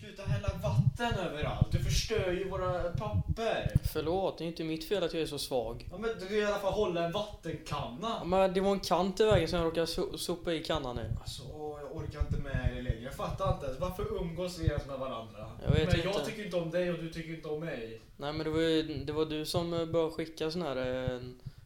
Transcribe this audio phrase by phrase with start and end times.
[0.00, 1.72] sluta hälla vatten överallt?
[1.72, 3.72] Du förstör ju våra papper.
[3.92, 5.88] Förlåt, det är inte mitt fel att jag är så svag.
[5.90, 8.16] Ja, men du kan i alla fall hålla en vattenkanna.
[8.20, 10.98] Ja, Men det var en kant i vägen som jag råkade so sopa i kannan
[10.98, 11.02] i.
[11.20, 11.42] Alltså,
[11.80, 13.00] jag orkar inte med er längre.
[13.00, 13.80] Jag fattar inte ens.
[13.80, 15.50] Varför umgås vi ens med varandra?
[15.62, 16.08] Jag vet men inte.
[16.08, 18.00] jag tycker inte om dig och du tycker inte om mig.
[18.16, 21.20] Nej men det var ju det var du som eh, började skicka sån här eh,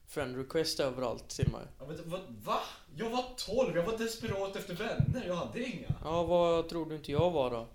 [0.08, 1.60] friend request överallt till mig.
[1.78, 2.60] Ja, men, vad, va?
[2.96, 5.24] Jag var 12, jag var desperat efter vänner.
[5.26, 5.88] Jag hade inga.
[6.04, 7.66] Ja, vad tror du inte jag var då?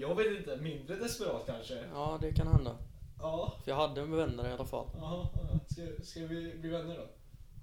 [0.00, 1.74] Jag vet inte, mindre desperat kanske.
[1.94, 2.76] Ja, det kan hända.
[3.18, 4.86] Ja, För jag hade vänner i alla fall.
[4.96, 5.58] ja, ja.
[5.70, 7.06] Ska, ska vi bli vänner då?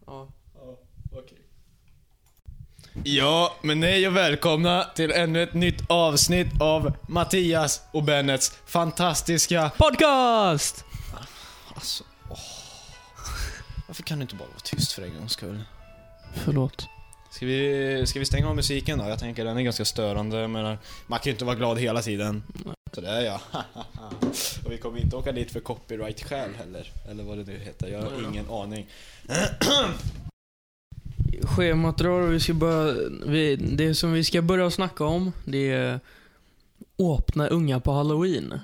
[0.06, 0.28] Ja.
[0.56, 0.78] Ja,
[1.12, 1.38] okej.
[3.04, 9.72] Ja, men hej och välkomna till ännu ett nytt avsnitt av Mattias och Bennets fantastiska...
[9.78, 10.86] Podcast!
[11.76, 12.38] Alltså, åh.
[13.88, 15.64] Varför kan du inte bara vara tyst för en gångs skull?
[16.34, 16.88] Förlåt.
[17.32, 19.10] Ska vi, ska vi stänga av musiken då?
[19.10, 20.78] Jag tänker den är ganska störande, men
[21.08, 22.44] man kan ju inte vara glad hela tiden.
[22.94, 23.42] Sådär ja.
[24.66, 26.92] och vi kommer inte åka dit för copyright-skäl heller.
[27.10, 28.88] Eller vad det nu heter, jag har ingen aning.
[31.44, 35.72] Schemat drar och vi ska börja, vi, det som vi ska börja snacka om, det
[35.72, 36.00] är
[36.98, 38.60] Åpna unga på halloween.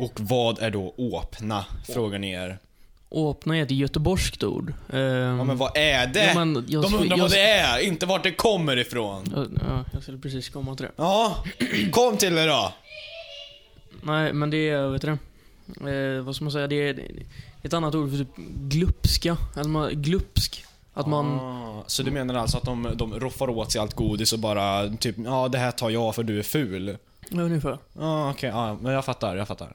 [0.00, 1.64] Och vad är då åpna?
[1.86, 2.58] Frågar ni er.
[3.12, 4.72] Åpna är ett göteborgskt ord.
[4.92, 5.00] Ehm,
[5.38, 6.24] Ja men vad är det?
[6.26, 9.24] ja, men jag, De undrar jag, vad det är, inte vart det kommer ifrån.
[9.36, 10.92] Ja, ja, jag skulle precis komma till det.
[10.96, 11.44] Ja,
[11.92, 12.72] kom till det då.
[14.02, 15.18] Nej, men det är, vet du
[15.84, 16.16] det?
[16.16, 16.66] Eh, vad ska man säga?
[16.66, 17.00] Det är,
[17.62, 19.36] ett annat ord för typ glupska.
[19.54, 20.64] Att man, glupsk.
[20.94, 21.40] Att man...
[21.40, 24.88] Ah, så du menar alltså att de, de roffar åt sig allt godis och bara
[24.88, 26.96] typ, ja det här tar jag för du är ful?
[27.28, 27.78] Ja, ungefär.
[27.98, 29.72] Ja okej, ja, men jag fattar, jag fattar.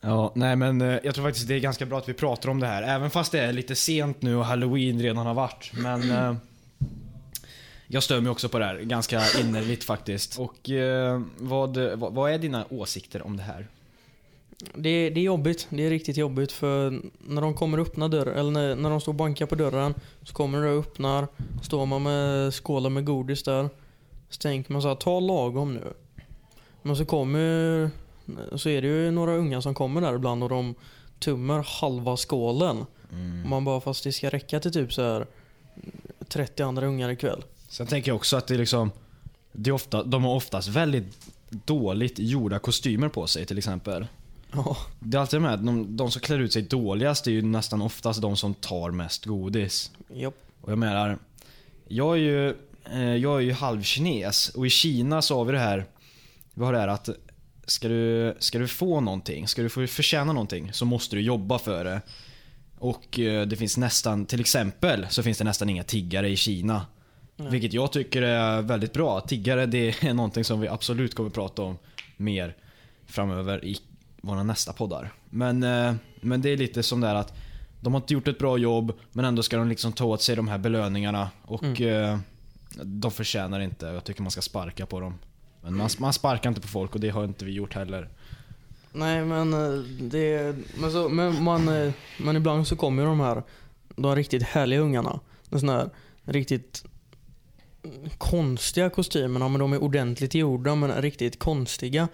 [0.00, 2.60] Ja, nej men eh, jag tror faktiskt det är ganska bra att vi pratar om
[2.60, 5.72] det här, även fast det är lite sent nu och halloween redan har varit.
[5.74, 6.34] Men eh,
[7.86, 10.38] jag stör mig också på det här, ganska innerligt faktiskt.
[10.38, 13.66] Och eh, vad, vad, vad är dina åsikter om det här?
[14.74, 15.66] Det, det är jobbigt.
[15.70, 19.00] Det är riktigt jobbigt för när de kommer och öppnar dörren, eller när, när de
[19.00, 21.28] står och bankar på dörren, så kommer de och öppnar,
[21.62, 23.68] står man med skålar med godis där.
[24.28, 25.92] Så tänker man så här, ta lagom nu.
[26.82, 27.90] Men så kommer
[28.56, 30.74] så är det ju några unga som kommer där ibland och de
[31.18, 32.84] tummar halva skålen.
[33.44, 35.26] Och man bara, fast det ska räcka till typ så här
[36.28, 37.44] 30 andra ungar ikväll.
[37.68, 38.90] Sen tänker jag också att det är liksom,
[39.52, 44.06] det är ofta, de har oftast väldigt dåligt gjorda kostymer på sig till exempel.
[44.52, 44.76] Ja.
[44.98, 48.22] Det är alltid med, de, de som klär ut sig dåligast är ju nästan oftast
[48.22, 49.90] de som tar mest godis.
[50.14, 50.34] Japp.
[50.60, 51.18] Och jag menar,
[51.88, 52.48] jag är ju,
[52.84, 55.86] eh, jag är ju halvkines och i Kina så har vi det här,
[56.54, 57.08] vi har det här att
[57.70, 61.58] ska du, ska du få någonting, ska du få förtjäna någonting så måste du jobba
[61.58, 62.00] för det.
[62.78, 66.86] Och eh, det finns nästan, till exempel så finns det nästan inga tiggare i Kina.
[67.36, 67.50] Nej.
[67.50, 69.20] Vilket jag tycker är väldigt bra.
[69.20, 71.78] Tiggare det är någonting som vi absolut kommer prata om
[72.16, 72.56] mer
[73.06, 73.78] framöver i
[74.20, 75.12] våra nästa poddar.
[75.30, 77.36] Men, eh, men det är lite som det här att
[77.80, 80.36] de har inte gjort ett bra jobb men ändå ska de liksom ta åt sig
[80.36, 82.18] de här belöningarna och eh,
[82.82, 83.86] de förtjänar inte.
[83.86, 85.14] Jag tycker man ska sparka på dem.
[85.62, 88.08] Men man, man sparkar inte på folk och det har inte vi gjort heller.
[88.92, 93.20] Nej men eh, det, men, så, men, man, eh, men ibland så kommer ju de
[93.20, 93.42] här,
[93.96, 95.20] de riktigt härliga ungarna.
[95.48, 95.90] De såna här
[96.24, 96.84] riktigt
[98.18, 102.08] konstiga kostymerna men de är ordentligt gjorda men riktigt konstiga.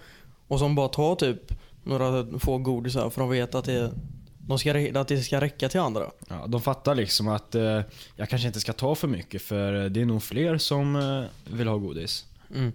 [0.49, 1.53] Och som bara tar typ
[1.85, 3.93] några få godisar för de vet att det,
[4.39, 6.11] de ska, att det ska räcka till andra.
[6.29, 7.81] Ja, de fattar liksom att eh,
[8.17, 11.69] jag kanske inte ska ta för mycket för det är nog fler som eh, vill
[11.69, 12.25] ha godis.
[12.55, 12.73] Mm.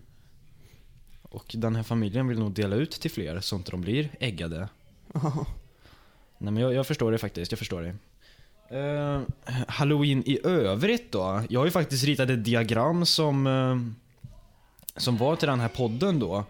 [1.32, 4.70] Och den här familjen vill nog dela ut till fler så inte de blir äggade.
[6.38, 7.96] Nej men jag, jag förstår det faktiskt, jag förstår det.
[8.80, 9.22] Eh,
[9.68, 11.44] Halloween i övrigt då?
[11.50, 13.78] Jag har ju faktiskt ritat ett diagram som, eh,
[14.98, 16.44] som var till den här podden då.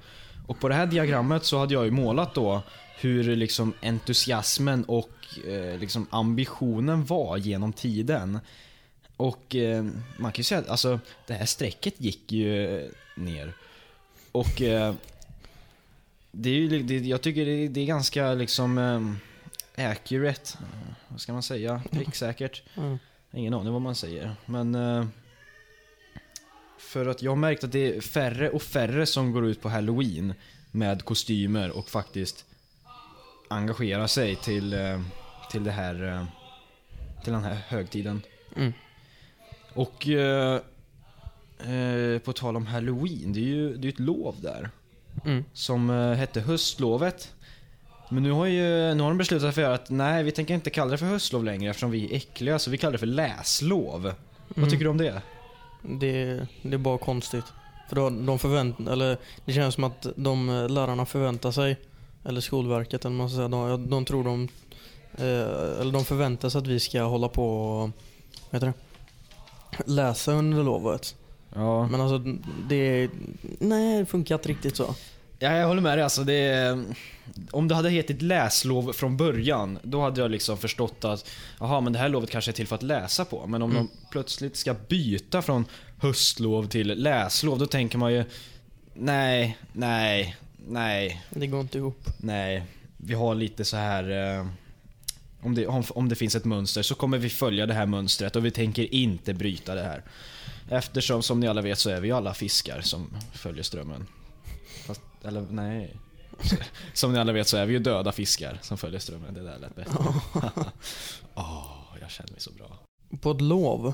[0.48, 2.62] Och på det här diagrammet så hade jag ju målat då
[3.00, 5.12] hur liksom entusiasmen och
[5.48, 8.40] eh, liksom ambitionen var genom tiden.
[9.18, 9.56] Och
[10.18, 13.54] man kan ju säga att alltså, det här strecket gick ju ner.
[14.32, 14.96] Och eh,
[16.32, 18.78] det är ju, det, jag tycker det, det är ganska liksom
[19.76, 20.58] eh, accurate,
[21.08, 22.64] vad ska man säga, pricksäkert.
[22.78, 23.00] Mm.
[23.34, 24.36] Ingen aning vad man säger.
[24.46, 25.06] Men eh,
[26.78, 29.70] för att jag har märkt att det är färre och färre som går ut på
[29.70, 30.34] halloween
[30.72, 32.46] med kostymer och faktiskt
[33.50, 35.02] engagerar sig till, eh,
[35.52, 36.26] till det här eh,
[37.24, 38.22] till den här högtiden.
[38.56, 38.74] Mm.
[39.74, 40.62] Och eh,
[41.68, 44.70] eh, på tal om halloween, det är ju det är ett lov där
[45.26, 45.46] Mm.
[45.54, 47.34] som eh, hette höstlovet.
[48.10, 50.92] Men nu har, ju, nu har de beslutat för att nej, vi tänker inte kalla
[50.92, 54.02] det för höstlov längre eftersom vi är äckliga, så vi kallar det för läslov.
[54.48, 54.70] Vad Mm.
[54.70, 55.22] tycker du om det?
[55.82, 57.46] Det, det är bara konstigt.
[57.90, 61.78] För då, de förvänt, eller det känns som att de eh, lärarna förväntar sig,
[62.26, 64.48] eller Skolverket eller vad man ska säga, de, de tror de,
[65.18, 67.80] eh, eller de förväntar sig att vi ska hålla på och,
[68.50, 68.74] vad heter det?
[69.86, 71.16] Läsa under lovet.
[71.56, 71.88] Ja.
[71.88, 72.18] Men alltså
[72.70, 73.10] det,
[73.60, 74.96] nej det funkar inte riktigt så.
[75.40, 76.04] Ja, jag håller med dig.
[76.04, 76.78] Alltså, det
[77.52, 81.94] om det hade hetit läslov från början, då hade jag liksom förstått att jaha, men
[81.94, 83.48] det här lovet kanske är till för att läsa på.
[83.48, 83.84] Men om Mm.
[83.86, 85.66] de plötsligt ska byta från
[85.98, 88.24] höstlov till läslov, då tänker man ju
[88.94, 90.36] nej, nej,
[90.68, 92.08] nej, Det går inte ihop.
[92.18, 92.64] nej.
[92.98, 94.10] Vi har lite så här
[94.40, 94.48] eh,
[95.42, 98.36] om det, om, om det finns ett mönster så kommer vi följa det här mönstret
[98.36, 100.04] och vi tänker inte bryta det här.
[100.72, 104.08] Eftersom, som ni alla vet, så är vi ju alla fiskar som följer strömmen.
[104.86, 105.96] Fast, eller nej.
[106.94, 109.34] Som ni alla vet så är vi ju döda fiskar som följer strömmen.
[109.34, 109.94] Det där lät bättre.
[111.34, 112.80] Åh, jag känner mig så bra.
[113.22, 113.94] På ett lov.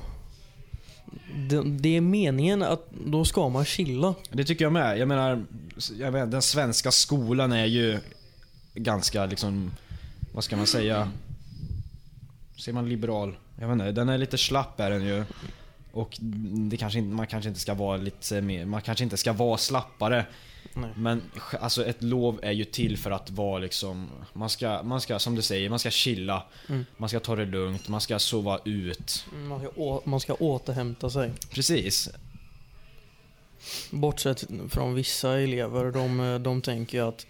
[1.34, 4.14] Det, det är meningen att då ska man chilla.
[4.30, 4.98] Det tycker jag med.
[4.98, 5.44] Jag menar,
[5.98, 7.98] jag menar, den svenska skolan är ju
[8.74, 9.70] ganska liksom,
[10.32, 11.10] vad ska man säga?
[12.56, 13.36] Säger man liberal?
[13.60, 15.24] Jag vet inte, den är lite slapp är den ju.
[15.92, 16.16] Och
[16.70, 20.26] det kanske man kanske inte ska vara lite mer, man kanske inte ska vara slappare.
[20.74, 20.90] Nej.
[20.96, 21.22] Men
[21.60, 25.34] alltså ett lov är ju till för att vara liksom, man ska, man ska som
[25.34, 26.42] du säger, man ska chilla.
[26.68, 26.86] Mm.
[26.96, 29.26] Man ska ta det lugnt, man ska sova ut.
[29.48, 31.32] Man ska, å, man ska återhämta sig.
[31.50, 32.08] Precis.
[33.90, 37.26] Bortsett från vissa elever, de, de tänker ju att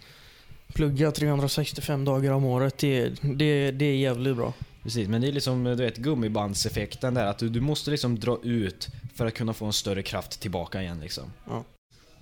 [0.73, 4.53] plugga 365 dagar om året, det, det, det är jävligt bra.
[4.89, 7.25] Precis, men det är liksom du vet, gummibandseffekten där.
[7.25, 10.81] Att du, du måste liksom dra ut för att kunna få en större kraft tillbaka
[10.81, 11.23] igen liksom.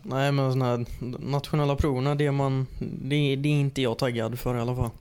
[0.04, 0.86] Nej men såna här
[1.20, 4.90] nationella proverna, det är man, det, det är inte jag taggad för i alla fall.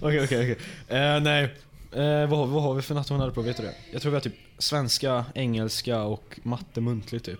[0.00, 0.58] Okej, okej, okej.
[0.88, 1.44] Eh, nej.
[1.92, 3.44] Eh, vad, har- vad har vi för nationella prov?
[3.44, 3.74] Vet du det?
[3.92, 7.38] Jag tror vi har typ svenska, engelska och matte muntligt typ.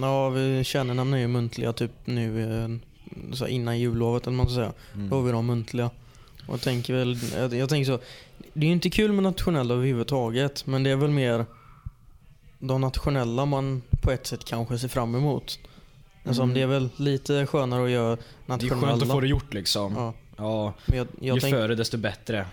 [0.00, 2.68] Ja, vi kärnämnen är ju muntliga typ nu eh,
[3.32, 4.72] så här innan jullovet eller man ska säga.
[4.94, 5.90] Då har vi de muntliga.
[6.46, 7.98] Och jag tänker väl, jag, jag tänker så.
[8.52, 11.46] Det är ju inte kul med nationella överhuvudtaget, men det är väl mer
[12.58, 15.58] de nationella man på ett sätt kanske ser fram emot.
[16.24, 16.54] Alltså, Mm.
[16.54, 18.86] Det är väl lite skönare att göra Det är nationella.
[18.88, 19.94] skönt att få det gjort liksom.
[19.96, 20.14] Ja.
[20.36, 22.46] Ja, men jag, jag, ju tänk, före desto bättre.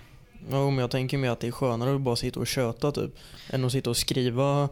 [0.52, 3.12] ja, men jag tänker mer att det är skönare att bara sitta och köta typ.
[3.50, 4.70] Än att sitta och skriva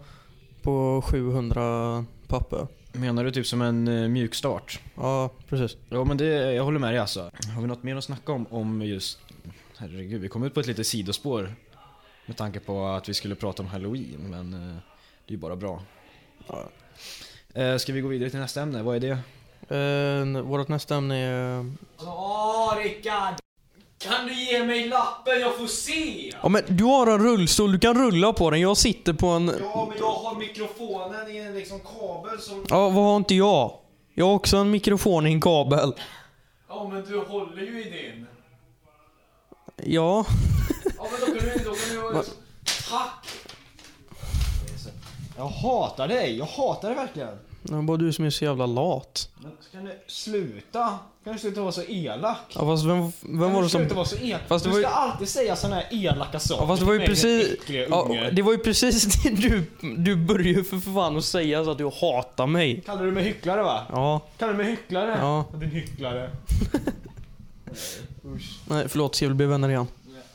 [0.62, 2.68] på 700 papper.
[3.00, 4.80] Menar du typ som en uh, mjukstart?
[4.96, 5.78] Ja, precis.
[5.90, 7.32] Ja men det, jag håller med dig alltså.
[7.56, 9.20] Har vi något mer att snacka om, om just...
[9.78, 11.56] Herregud, vi kom ut på ett litet sidospår.
[12.26, 14.76] Med tanke på att vi skulle prata om halloween, men eh,
[15.26, 15.82] det är ju bara bra.
[16.48, 16.70] Ja.
[17.54, 18.84] Eh, ska vi gå vidare till nästa ämne?
[18.84, 19.18] Vad är det?
[19.76, 21.72] Eh, vårt nästa ämne är...
[21.98, 23.45] Åh, Rickard!
[24.08, 25.40] Kan du ge mig lappen?
[25.40, 26.34] Jag får se!
[26.44, 28.62] Ja men du har en rullstol, du kan rulla på den.
[28.62, 29.48] Jag sitter på en...
[29.48, 32.66] Ja, men jag har mikrofonen i en liksom kabel som...
[32.70, 33.72] Ja, vad har inte jag?
[34.14, 35.94] Jag har också en mikrofon i en kabel.
[36.70, 38.28] Ja, men du håller ju i din.
[39.94, 40.26] Ja.
[40.98, 41.64] Ja, men då kan du...
[41.64, 42.24] Då kan du...
[42.90, 43.28] Tack!
[45.38, 46.38] Jag hatar dig!
[46.38, 47.40] Jag hatar dig verkligen!
[47.70, 49.30] Det är bara du som är så jävla lat.
[49.38, 51.00] Men kan du sluta?
[51.24, 52.38] Kan du sluta vara så elak?
[52.56, 53.82] Ja fast vem, vem var det som...
[53.82, 54.42] Sluta vara så elak.
[54.48, 56.94] Fast du var ju- ska alltid säga såna här elaka saker Ja, fast det var
[56.94, 57.58] ju precis...
[57.68, 59.64] Ja, det var ju precis det du...
[59.98, 62.82] Du började ju för fan att säga så att du hatar mig.
[62.86, 63.86] Kallar du mig hycklare va?
[63.90, 64.22] Ja.
[64.38, 65.18] Kallar du mig hycklare?
[65.20, 65.46] Ja.
[65.60, 66.32] Din hycklare.
[68.26, 68.60] Usch.
[68.70, 69.88] Nej förlåt, ska vi bli vänner igen?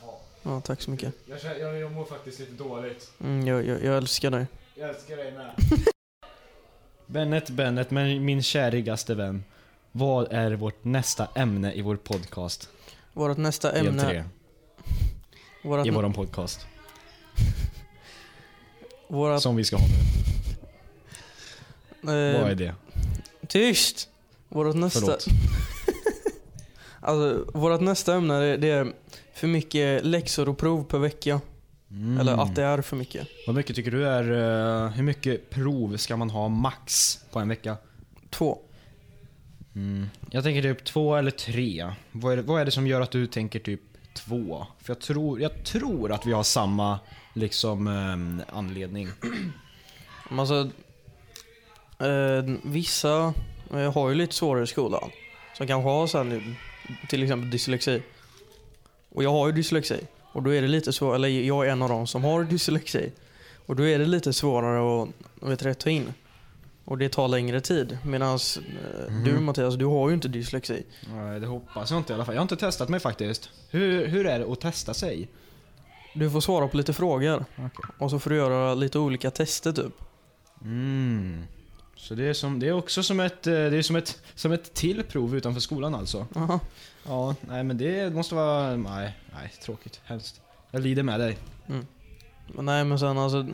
[0.03, 1.13] Ja, Ja, tack så mycket.
[1.25, 3.11] jag, jag, jag mår faktiskt lite dåligt.
[3.23, 4.45] Mm, jag, jag, jag älskar dig.
[4.75, 5.51] Jag älskar dig med.
[7.11, 9.43] Bennet, Bennet, men min kärigaste vän.
[9.91, 12.69] Vad är vårt nästa ämne i vår podcast?
[13.13, 14.25] Vårt nästa Del ämne...
[15.63, 16.67] Vårt, i våran podcast.
[19.07, 19.85] vårat, Som vi ska ha
[22.01, 22.33] nu.
[22.33, 22.75] eh, Vad är det?
[23.47, 24.09] Tyst!
[24.49, 24.99] Vårt nästa...
[24.99, 25.25] Förlåt.
[26.99, 28.93] alltså, vårt nästa ämne det är
[29.33, 31.41] för mycket läxor och prov per vecka.
[31.91, 32.19] Mm.
[32.19, 33.27] Eller att det är för mycket.
[33.47, 34.23] Vad mycket tycker du är...
[34.23, 37.77] eh, hur mycket prov ska man ha max på en vecka?
[38.29, 38.59] Två.
[39.75, 40.09] Mm.
[40.31, 41.91] Jag tänker typ två eller tre.
[42.11, 43.81] Vad är, det, vad är det som gör att du tänker typ
[44.13, 44.67] två?
[44.79, 46.99] För jag tror, jag tror att vi har samma
[47.33, 49.09] liksom ehm, anledning.
[50.29, 50.69] Men Alltså,
[51.99, 53.33] eh, vissa
[53.73, 55.09] eh, har ju lite svårare i skolan.
[55.57, 56.55] Som kanske har så här,
[57.09, 58.01] till exempel dyslexi.
[59.09, 59.99] Och jag har ju dyslexi.
[60.31, 63.11] Och då är det lite så, eller jag är en av dem som har dyslexi.
[63.65, 66.13] Och då är det lite svårare att vet, ta in.
[66.85, 67.97] Och det tar längre tid.
[68.05, 69.45] Medan eh, du Mhm.
[69.45, 70.83] Mattias, du har ju inte dyslexi.
[71.13, 72.35] Nej, det hoppas jag inte i alla fall.
[72.35, 73.49] Jag har inte testat mig faktiskt.
[73.69, 75.27] Hur, hur är det att testa sig?
[76.13, 77.45] Du får svara på lite frågor.
[77.55, 77.69] Okej.
[77.97, 79.93] Och så får du göra lite olika tester typ.
[80.61, 81.43] Mm.
[81.95, 84.51] Så det är, som, det är också som ett, eh, det är som ett, som
[84.51, 86.27] ett till prov utanför skolan alltså?
[86.35, 86.59] Aha.
[87.03, 90.41] Ja, nej men det måste vara, nej, nej, tråkigt, hemskt.
[90.71, 91.37] Jag lider med dig.
[91.69, 91.85] Mm.
[92.47, 93.47] Men nej men sen alltså.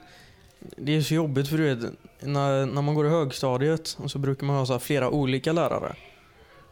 [0.78, 4.20] Det är så jobbigt för du vet, när, när man går i högstadiet och så
[4.20, 5.96] brukar man ha så här flera olika lärare.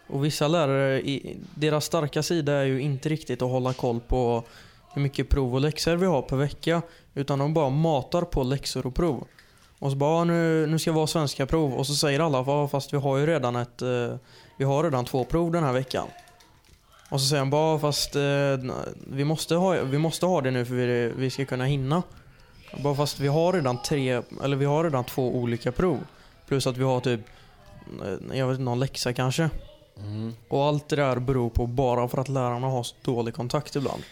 [0.08, 4.44] Och vissa lärare, i, deras starka sida är ju inte riktigt att hålla koll på
[4.94, 6.82] hur mycket prov och läxor vi har per vecka.
[7.13, 9.27] Utan de bara matar på läxor och prov.
[9.79, 11.74] Och så bara, nu, nu ska vi ha svenska prov.
[11.74, 14.15] Och så säger alla, fast vi har ju redan ett, eh,
[14.58, 16.08] vi har redan två prov den här veckan.
[17.09, 18.21] Och så säger han bara, fast eh,
[19.07, 22.03] vi, måste ha, vi måste ha det nu för vi, vi ska kunna hinna.
[22.83, 26.00] Bara fast vi har redan tre, eller vi har redan två olika prov.
[26.47, 27.21] Plus att vi har typ,
[28.03, 29.50] eh, jag vet inte, någon läxa kanske.
[30.47, 34.03] Och allt det där beror på bara för att lärarna har så dålig kontakt ibland.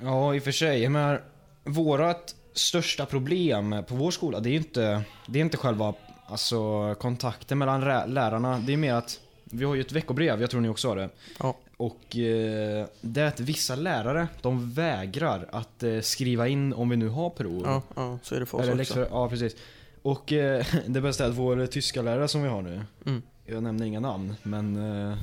[0.00, 0.88] Ja, i och för sig.
[0.88, 1.18] Men
[1.64, 5.94] vårat största problem på vår skola, det är ju inte, det är inte själva
[6.26, 7.80] alltså, kontakten mellan
[8.14, 8.58] lärarna.
[8.66, 11.08] Det är mer att vi har ju ett veckobrev, jag tror ni också har det.
[11.38, 11.54] Ja.
[11.76, 16.96] Och eh, det är att vissa lärare, de vägrar att eh, skriva in om vi
[16.96, 17.62] nu har prov.
[17.64, 18.98] Ja, ja så är det för oss Eller också.
[18.98, 19.56] läxor, ja precis.
[20.02, 23.22] Och eh, det bästa är att vår tyska lärare som vi har nu, Mm.
[23.46, 24.76] jag nämner inga namn, men
[25.10, 25.16] eh,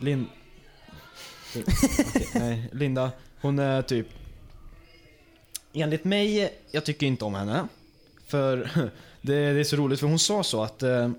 [0.00, 0.26] Lin...
[1.56, 4.06] Okej, nej, Linda, hon är typ...
[5.72, 7.68] Enligt mig, jag tycker inte om henne.
[8.26, 8.56] För
[9.22, 11.10] det, det är så roligt, för hon sa så att eh,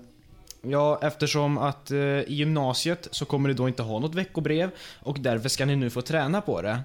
[0.68, 5.18] Ja, eftersom att eh, i gymnasiet så kommer det då inte ha något veckobrev och
[5.20, 6.80] därför ska ni nu få träna på det.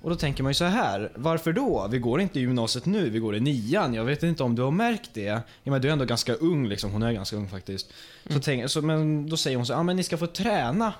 [0.00, 1.88] Och då tänker man ju så här, varför då?
[1.90, 3.94] Vi går inte i gymnasiet nu, vi går i nian.
[3.94, 5.22] Jag vet inte om du har märkt det.
[5.22, 7.92] Ja, men du är ändå ganska ung liksom, hon är ganska ung faktiskt.
[8.30, 10.92] Så tänk, så, men då säger hon så ja men ni ska få träna.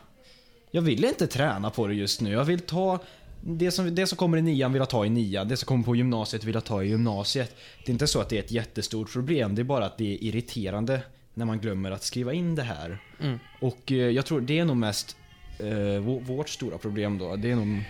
[0.70, 2.98] Jag vill inte träna på det just nu, jag vill ta
[3.40, 5.84] det som, det som kommer i nian vill jag ta i nian, det som kommer
[5.84, 7.56] på gymnasiet vill jag ta i gymnasiet.
[7.84, 10.14] Det är inte så att det är ett jättestort problem, det är bara att det
[10.14, 11.00] är irriterande
[11.36, 12.98] när man glömmer att skriva in det här.
[13.20, 13.38] Mm.
[13.60, 15.16] Och eh, jag tror det är nog mest
[15.58, 15.64] eh,
[16.00, 17.36] vå- vårt stora problem då.
[17.36, 17.84] Det är nog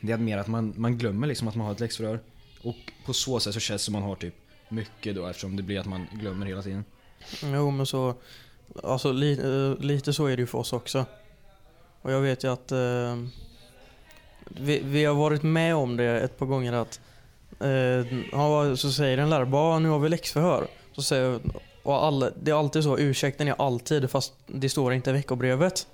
[0.00, 2.20] det är mer att man, man glömmer liksom att man har ett läxförhör.
[2.62, 2.76] Och
[3.06, 4.34] på så sätt så känns det som man har typ
[4.68, 6.84] mycket då eftersom det blir att man glömmer hela tiden.
[7.42, 8.14] Jo men så,
[8.82, 11.04] alltså li, eh, lite så är det ju för oss också.
[12.02, 13.16] Och jag vet ju att eh,
[14.48, 17.00] vi, vi har varit med om det ett par gånger att
[17.60, 20.66] eh, så säger en lärare bara nu har vi läxförhör.
[20.92, 21.40] Så säger,
[21.90, 25.86] och alla, det är alltid så, ursäkten är alltid fast det står inte i veckobrevet.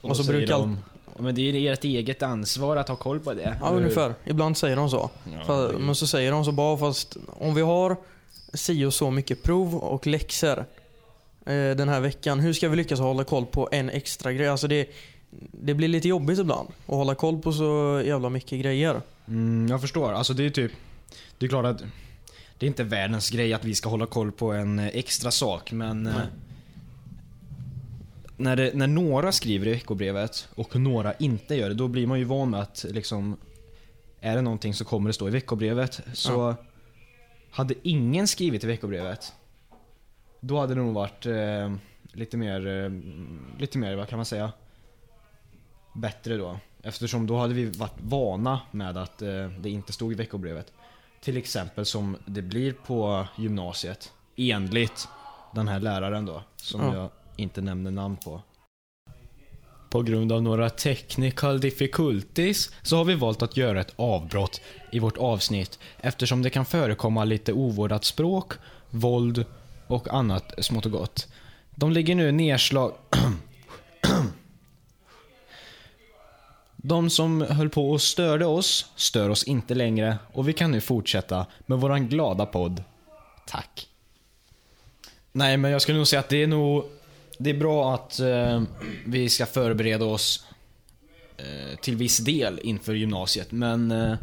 [0.00, 3.20] Och då så brukar de, "Ja, Men det är ert eget ansvar att ha koll
[3.20, 3.56] på det.
[3.60, 5.10] Ja ungefär, ibland säger de så.
[5.46, 7.96] Ja, är- men så säger de så bara fast om vi har
[8.54, 10.58] si och så mycket prov och läxor
[11.46, 12.40] eh, den här veckan.
[12.40, 14.48] Hur ska vi lyckas hålla koll på en extra grej?
[14.48, 14.88] Alltså det,
[15.52, 19.00] det blir lite jobbigt ibland att hålla koll på så jävla mycket grejer.
[19.28, 20.12] Mm, jag förstår.
[20.12, 20.72] Alltså det är typ...
[21.38, 21.82] Det är klart att
[22.62, 26.02] det är inte världens grej att vi ska hålla koll på en extra sak, men...
[26.02, 26.26] Nej.
[28.36, 32.18] När, det, när några skriver i veckobrevet och några inte gör det, då blir man
[32.18, 33.36] ju van med att liksom...
[34.20, 36.00] Är det någonting så kommer det stå i veckobrevet.
[36.12, 36.54] Så...
[37.50, 39.32] Hade ingen skrivit i veckobrevet,
[40.40, 41.74] då hade det nog varit eh,
[42.12, 42.66] lite mer...
[42.66, 42.90] Eh,
[43.58, 44.52] lite mer, vad kan man säga?
[45.94, 46.58] Bättre då.
[46.82, 50.72] Eftersom då hade vi varit vana med att eh, det inte stod i veckobrevet.
[51.22, 54.12] Till exempel som det blir på gymnasiet.
[54.36, 55.08] Enligt
[55.54, 56.42] den här läraren då.
[56.56, 56.94] Som Ja.
[56.94, 58.42] jag inte nämner namn på.
[59.90, 64.60] På grund av några technical difficulties så har vi valt att göra ett avbrott
[64.92, 68.52] i vårt avsnitt eftersom det kan förekomma lite ovårdat språk,
[68.90, 69.44] våld
[69.86, 71.28] och annat smått och gott.
[71.74, 72.92] De ligger nu nedslag...
[76.84, 80.80] De som höll på och störde oss stör oss inte längre och vi kan nu
[80.80, 82.84] fortsätta med våran glada podd.
[83.46, 83.88] Tack.
[85.32, 86.84] Nej, men jag skulle nog säga att det är nog...
[87.38, 88.62] Det är bra att eh,
[89.06, 90.46] vi ska förbereda oss
[91.36, 93.90] eh, till viss del inför gymnasiet, men...
[93.90, 94.14] Eh,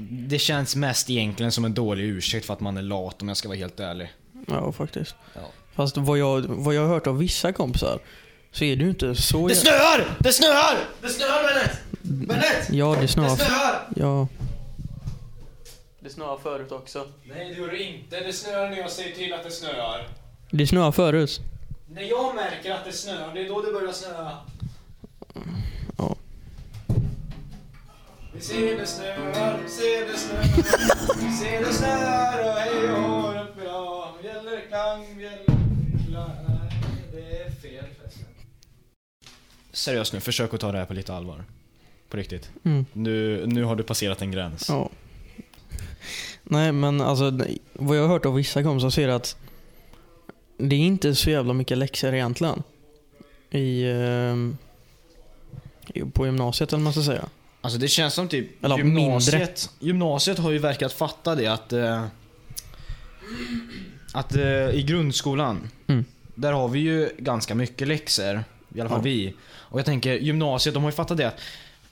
[0.00, 3.36] det känns mest egentligen som en dålig ursäkt för att man är lat om jag
[3.36, 4.12] ska vara helt ärlig.
[4.48, 5.14] Ja faktiskt.
[5.34, 5.40] Ja.
[5.74, 7.98] Fast vad jag, vad jag har hört av vissa kompisar
[8.52, 9.48] så är det ju inte så...
[9.48, 10.16] Det jä- snöar!
[10.20, 10.78] Det snöar!
[11.02, 11.78] Det snöar Bennet!
[12.02, 12.68] Bennet!
[12.70, 13.36] Ja det snöar.
[13.36, 13.88] snöar!
[13.96, 14.28] Ja.
[16.00, 17.06] Det snöar förut också.
[17.24, 18.20] Nej det gör det inte.
[18.20, 20.08] Det snöar när jag säger till att det snöar.
[20.50, 21.40] Det snöar förut.
[21.88, 24.36] När jag märker att det snöar, det är då det börjar snöa.
[25.98, 26.16] Ja.
[28.34, 30.44] Vi ser det snöar, ser det snöar,
[31.40, 34.08] ser det snöar och hej och hå upp idag.
[34.22, 36.30] Bjällerklang, bjällerklang.
[36.48, 36.72] Nej,
[37.12, 38.24] det är fel förresten.
[39.80, 41.44] Seriöst nu, försök att ta det här på lite allvar.
[42.08, 42.50] På riktigt.
[42.64, 42.86] Mm.
[42.92, 44.68] Nu, nu har du passerat en gräns.
[44.68, 44.90] Ja.
[46.44, 47.38] Nej men alltså
[47.72, 49.36] vad jag har hört av vissa kompisar så är det att
[50.56, 52.62] det är inte så jävla mycket läxor egentligen.
[53.50, 53.84] I,
[55.94, 57.24] i på gymnasiet eller man ska säga.
[57.60, 62.04] Alltså det känns som typ Eller gymnasiet, gymnasiet har ju verkat fatta det att eh,
[64.12, 66.04] att eh, i grundskolan, Mm.
[66.34, 68.44] där har vi ju ganska mycket läxor.
[68.74, 69.02] I alla fall Ja.
[69.02, 69.34] vi.
[69.70, 71.40] Och jag tänker gymnasiet, de har ju fattat det att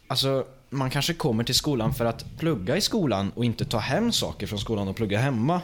[0.07, 4.13] alltså, man kanske kommer till skolan för att plugga i skolan och inte ta hem
[4.13, 5.61] saker från skolan och plugga hemma.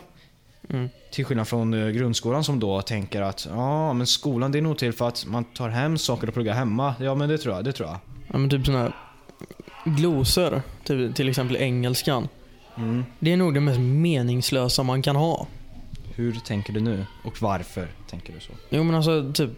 [0.70, 0.88] Mm.
[1.10, 4.78] Till skillnad från eh, grundskolan som då tänker att ja, men skolan det är nog
[4.78, 6.94] till för att man tar hem saker och pluggar hemma.
[7.00, 7.98] Ja men det tror jag, det tror jag.
[8.32, 8.94] Ja men typ sådana här
[9.84, 12.28] glosor, typ, till exempel engelskan.
[12.76, 13.04] Mm.
[13.18, 15.46] Det är nog det mest meningslösa man kan ha.
[16.14, 17.06] Hur tänker du nu?
[17.24, 18.52] Och varför tänker du så?
[18.70, 19.50] Jo men alltså typ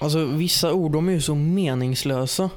[0.00, 2.50] Alltså vissa ord de är ju så meningslösa.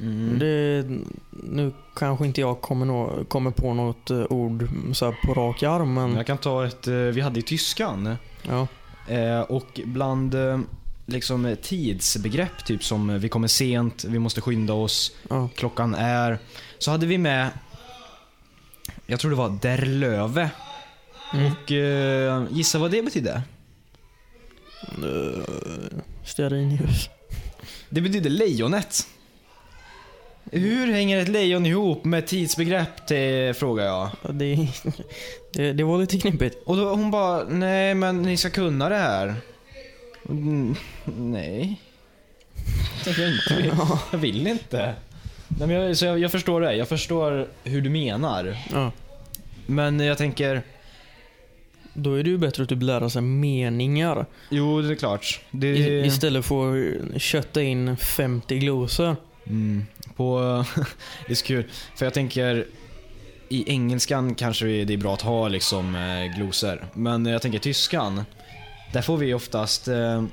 [0.00, 0.38] Mm.
[0.38, 0.84] Det,
[1.30, 5.94] nu kanske inte jag kommer, nå, kommer på något eh, ord så på rak arm
[5.94, 8.16] men Jag kan ta ett, eh, vi hade i tyskan.
[8.42, 8.66] ja.
[9.08, 10.60] Eh, och bland eh,
[11.06, 15.48] liksom tidsbegrepp, typ som vi kommer sent, vi måste skynda oss, ja.
[15.54, 16.38] klockan är.
[16.78, 17.50] Så hade vi med,
[19.06, 20.50] jag tror det var der Löwe.
[21.34, 21.52] Mm.
[21.52, 23.42] Och eh, gissa vad det betydde?
[26.24, 27.08] Stearinljus.
[27.88, 29.06] Det betydde lejonet.
[30.52, 34.10] Hur hänger ett lejon ihop med tidsbegrepp, det frågar jag.
[34.22, 34.68] Ja, Det,
[35.52, 36.56] det, det var lite knepigt.
[36.66, 39.34] Och då hon bara, nej men ni ska kunna det här.
[40.28, 41.80] Mm, nej.
[43.06, 43.76] Jag vill inte.
[44.12, 44.94] Jag vill inte.
[45.48, 48.56] Nej, men jag, så jag, jag förstår det, jag förstår hur du menar.
[48.72, 48.92] Ja.
[49.66, 50.62] Men jag tänker,
[51.94, 55.40] Då är det ju bättre att typ lära sig meningar jo det är klart.
[55.50, 59.16] Det, i, istället för att kötta in 50 glosor.
[59.46, 59.86] Mm,
[60.16, 60.64] på,
[61.26, 61.64] det är så kul,
[61.96, 62.66] för jag tänker
[63.48, 66.86] i engelskan kanske det är bra att ha liksom eh, glosor.
[66.94, 68.24] Men jag tänker tyskan,
[68.92, 70.24] där får vi oftast eh,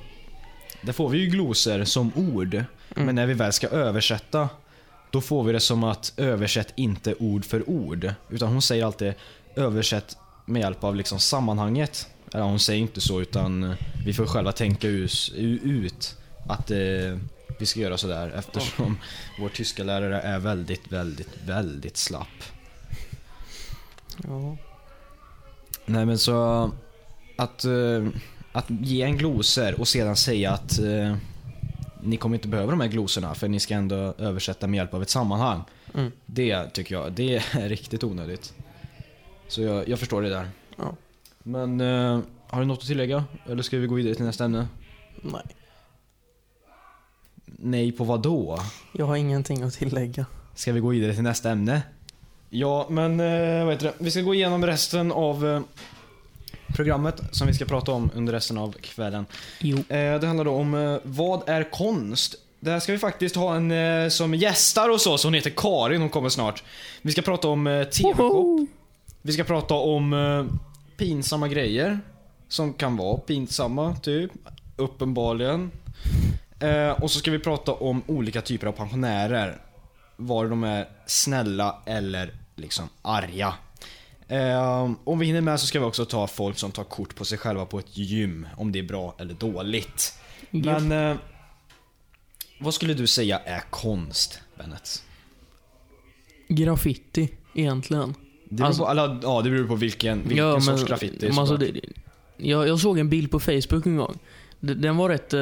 [0.82, 2.64] där får vi ju glosor som ord.
[2.96, 4.50] Men när vi väl ska översätta,
[5.12, 8.14] då får vi det som att översätt inte ord för ord.
[8.30, 9.14] Utan hon säger alltid
[9.56, 10.18] översätt
[10.52, 12.08] med hjälp av liksom sammanhanget.
[12.34, 17.18] Eller hon säger inte så utan eh, vi får själva tänka us, ut att eh,
[17.60, 18.98] vi ska göra sådär eftersom
[19.40, 22.28] vår tyska lärare är väldigt, väldigt, väldigt slapp.
[24.24, 24.58] Ja.
[25.86, 26.72] Nej men så
[27.38, 28.08] att, eh,
[28.52, 31.16] att ge en glosor och sedan säga att eh,
[32.04, 35.02] ni kommer inte behöva de här glosorna för ni ska ändå översätta med hjälp av
[35.02, 35.64] ett sammanhang.
[35.94, 36.12] Mm.
[36.26, 38.54] Det tycker jag, det är riktigt onödigt.
[39.52, 40.50] Så jag, jag förstår det där.
[40.78, 40.96] Ja.
[41.44, 43.24] Men eh, har du något att tillägga?
[43.50, 44.68] Eller ska vi gå vidare till nästa ämne?
[45.22, 45.44] Nej,
[47.46, 48.60] Nej på vad då?
[48.92, 50.26] jag har ingenting att tillägga.
[50.56, 51.82] Ska vi gå vidare till nästa ämne?
[52.50, 53.94] Ja, men eh, vad heter det?
[53.98, 55.62] Vi ska gå igenom resten av eh,
[56.76, 59.26] programmet som vi ska prata om under resten av kvällen.
[59.60, 59.78] Jo.
[59.78, 62.36] Eh, det handlar då om eh, vad är konst?
[62.60, 65.24] Där ska vi faktiskt ha en eh, som gästar hos oss.
[65.24, 66.64] Hon heter Karin, hon kommer snart.
[67.02, 68.68] Vi ska prata om eh, TV-shop.
[69.22, 70.46] Vi ska prata om eh,
[70.98, 72.00] pinsamma grejer.
[72.48, 74.32] Som kan vara pinsamma, typ.
[74.76, 75.72] Uppenbarligen.
[76.60, 79.62] Eh, och så ska vi prata om olika typer av pensionärer.
[80.16, 83.54] Var de är snälla eller liksom arga.
[84.28, 87.26] Eh, om vi hinner med så ska vi också ta folk som tar kort på
[87.26, 88.48] sig själva på ett gym.
[88.58, 90.20] Om det är bra eller dåligt.
[90.50, 91.18] Men eh,
[92.60, 95.04] vad skulle du säga är konst, Bennet?
[96.48, 98.16] Graffiti, egentligen.
[98.52, 101.28] Det beror, Alltså- på, alla, ja, det beror på vilken, vilken sorts graffiti.
[101.30, 101.72] men alltså, det,
[102.38, 104.20] jag, jag såg en bild på Facebook en gång.
[104.60, 105.40] Den var rätt, eh,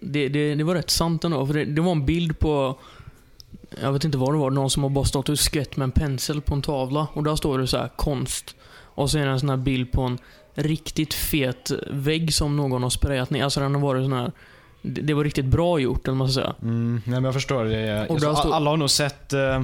[0.00, 1.46] det, det, det var rätt sant ändå.
[1.46, 2.78] För det, det var en bild på,
[3.82, 5.90] jag vet inte vad det var, någon som har bara stått och skvätt med en
[5.90, 7.06] pensel på en tavla.
[7.12, 8.54] Och där står det så här konst.
[8.84, 10.18] Och så är det en sån här bild på en
[10.54, 13.44] riktigt fet vägg som någon har sprayat ner.
[13.44, 14.32] Alltså den har varit sån här,
[14.82, 16.54] det, var riktigt bra gjort, eller man ska säga.
[16.62, 17.64] Mm, nej, men jag förstår.
[17.64, 18.06] Det.
[18.06, 19.62] Och Jag, Alla har nog sett eh,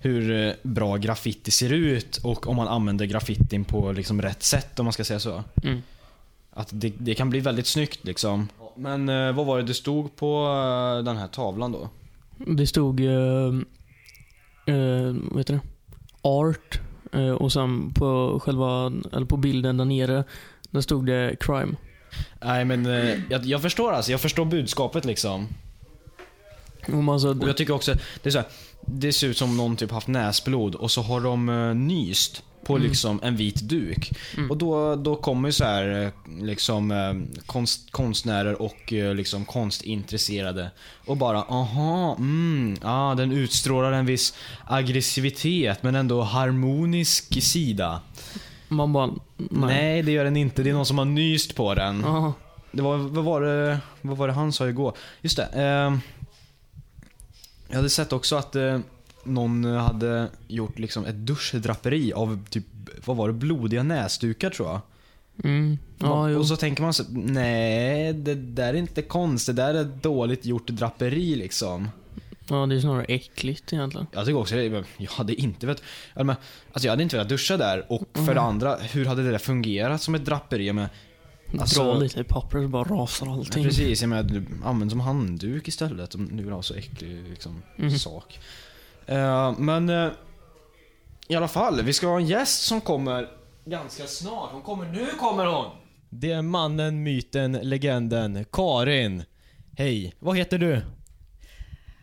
[0.00, 4.78] hur eh, bra graffiti ser ut och om man använder graffitin på liksom rätt sätt
[4.78, 5.44] om man ska säga så.
[5.62, 5.82] Mm.
[6.50, 8.48] Att det, det kan bli väldigt snyggt liksom.
[8.76, 10.46] Men eh, vad var det det stod på
[10.98, 11.88] eh, den här tavlan då?
[12.36, 13.54] Det stod, eh,
[14.66, 15.60] eh, vad heter det?
[16.22, 16.80] Art.
[17.12, 20.24] Eh, och sen på själva, eller på bilden där nere,
[20.70, 21.74] där stod det crime.
[22.40, 25.48] Nej men eh, jag, jag förstår alltså, jag förstår budskapet liksom.
[27.42, 28.48] Och jag tycker också, det är så här,
[28.86, 32.76] det ser ut som någon typ haft näsblod och så har de eh, nyst på
[32.76, 32.88] Mm.
[32.88, 34.12] liksom en vit duk.
[34.36, 34.50] Mm.
[34.50, 40.70] Och då, då kommer så här eh, liksom eh, konst, konstnärer och liksom konstintresserade
[41.06, 44.34] och bara aha, mm, ah, den utstrålar en viss
[44.66, 48.00] aggressivitet men ändå harmonisk sida.
[48.68, 49.48] Man bara, Nej.
[49.50, 50.02] nej.
[50.02, 50.62] det gör den inte.
[50.62, 52.04] Det är någon som har nyst på den.
[52.72, 54.96] Det var, vad, var det, vad var det han sa igår?
[55.20, 55.62] Just det.
[55.62, 55.96] Eh,
[57.70, 58.78] jag hade sett också att eh,
[59.24, 62.64] någon hade gjort liksom ett duschdraperi av typ,
[63.04, 64.80] vad var det, blodiga näsdukar tror jag.
[65.44, 65.78] Mm.
[65.98, 66.38] Ja, jo.
[66.38, 70.46] och så tänker man så, nej det där är inte konst, det där är dåligt
[70.46, 71.88] gjort draperi liksom.
[72.48, 74.06] ja, det är snarare äckligt egentligen.
[74.12, 75.82] Jag tycker också det, jag hade inte velat,
[76.14, 78.34] men, alltså jag hade inte velat duscha där och för Mm.
[78.34, 80.72] det andra, hur hade det där fungerat som ett draperi?
[80.72, 80.88] Med,
[81.58, 83.64] Alltså- Dra lite i papper så bara rasar allting.
[83.64, 87.98] Precis, jag menar, använd som handduk istället om du vill ha så äcklig liksom, Mhm.
[87.98, 88.38] sak.
[89.06, 90.08] Eh, men eh,
[91.28, 93.28] i alla fall, vi ska ha en gäst som kommer
[93.64, 94.50] ganska snart.
[94.52, 95.70] Hon kommer, nu kommer hon!
[96.10, 99.22] Det är mannen, myten, legenden, Karin.
[99.76, 100.82] Hej, vad heter du?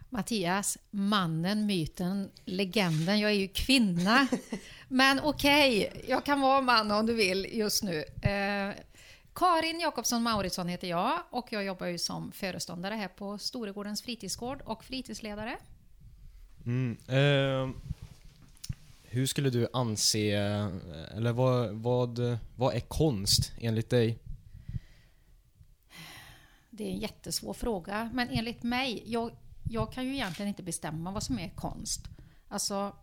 [0.09, 3.19] Mattias, mannen, myten, legenden.
[3.19, 4.27] Jag är ju kvinna.
[4.87, 8.03] Men okej, jag kan vara man om du vill just nu.
[9.37, 14.61] Karin Jakobsson Mauritsson heter jag och jag jobbar ju som föreståndare här på Storegårdens fritidsgård
[14.65, 15.57] och fritidsledare.
[16.65, 16.97] Mm.
[17.07, 17.75] Eh,
[19.03, 20.31] hur skulle du anse,
[21.15, 24.19] eller vad, vad, vad är konst enligt dig?
[26.69, 29.31] Det är en jättesvår fråga, men enligt mig, jag,
[29.63, 32.01] jag kan ju egentligen inte bestämma vad som är konst.
[32.47, 32.95] Alltså,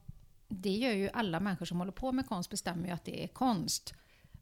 [0.48, 3.28] det gör ju alla människor som håller på med konst bestämmer ju att det är
[3.28, 3.94] konst.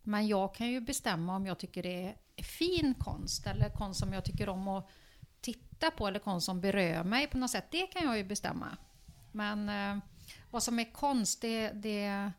[0.02, 4.12] Men jag kan ju bestämma om jag tycker det är fin konst eller konst som
[4.12, 4.88] jag tycker om att
[5.40, 7.64] titta på eller konst som berör mig på något sätt.
[7.70, 8.76] Det kan jag ju bestämma.
[9.32, 10.02] Men eh,
[10.50, 12.32] vad som är konst, det, det,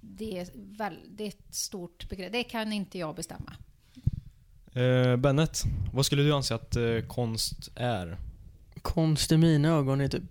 [0.00, 2.32] det, är väl, det är ett stort begrepp.
[2.32, 3.52] Det kan inte jag bestämma.
[4.72, 8.18] Eh, Bennet, vad skulle du anse att eh, konst är?
[8.82, 10.22] Konst i mina ögon är typ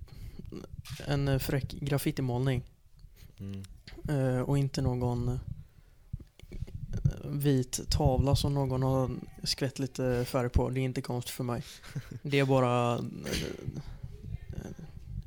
[1.08, 2.63] en fräck graffitimålning.
[3.39, 3.63] Mm.
[4.10, 5.39] Eh, och inte någon eh,
[7.23, 9.12] vit tavla som någon har
[9.43, 10.69] skvätt lite färg på.
[10.69, 11.63] Det är inte konst för mig.
[12.21, 13.01] Det är bara eh,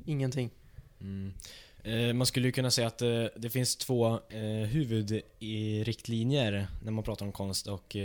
[0.05, 0.49] ingenting.
[1.01, 1.33] Mm.
[1.87, 7.03] Eh, man skulle ju kunna säga att eh, det finns två eh, huvudriktlinjer när man
[7.03, 7.95] pratar om konst och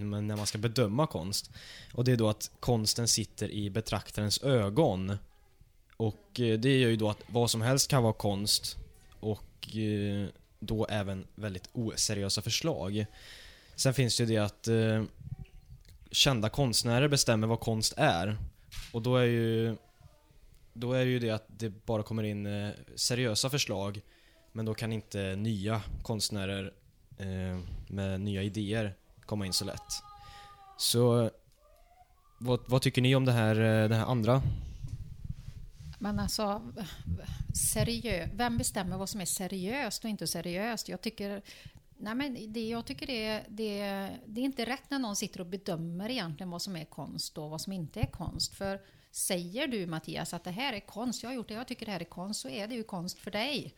[0.00, 1.50] men när man ska bedöma konst.
[1.94, 5.16] Och det är då att konsten sitter i betraktarens ögon.
[5.96, 8.76] Och det gör ju då att vad som helst kan vara konst
[9.20, 9.68] och
[10.62, 13.06] då även väldigt oseriösa förslag.
[13.74, 15.04] Sen finns det ju det att eh,
[16.10, 18.36] kända konstnärer bestämmer vad konst är.
[18.92, 19.76] Och då är ju
[20.72, 24.00] då är det ju det att det bara kommer in eh, seriösa förslag
[24.52, 26.72] men då kan inte nya konstnärer
[27.18, 28.94] eh, med nya idéer
[29.26, 30.02] komma in så lätt.
[30.78, 31.30] Så
[32.38, 34.42] vad, vad tycker ni om det här, eh, det här andra?
[36.02, 36.72] Men alltså,
[37.72, 40.88] seriö vem bestämmer vad som är seriöst och inte seriöst?
[40.88, 41.42] Jag tycker,
[41.96, 43.78] nej men det, jag tycker det, det,
[44.26, 47.50] det är inte rätt när någon sitter och bedömer egentligen vad som är konst och
[47.50, 48.54] vad som inte är konst.
[48.54, 51.86] För säger du Mattias att det här är konst, jag har gjort det, jag tycker
[51.86, 53.74] det här är konst, så är det ju konst för dig.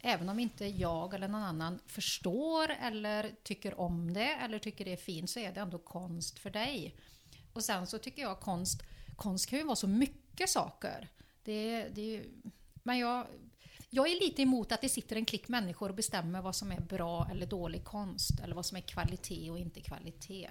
[0.00, 4.92] Även om inte jag eller någon annan förstår eller tycker om det eller tycker det
[4.92, 6.94] är fint så är det ändå konst för dig.
[7.52, 8.82] Och sen så tycker jag konst,
[9.16, 11.10] konst kan ju vara så mycket saker.
[11.44, 12.22] Det, det
[12.82, 13.26] men jag,
[13.90, 16.80] jag är lite emot att det sitter en klick människor och bestämmer vad som är
[16.80, 18.40] bra eller dålig konst.
[18.44, 20.50] Eller vad som är kvalitet och inte kvalitet.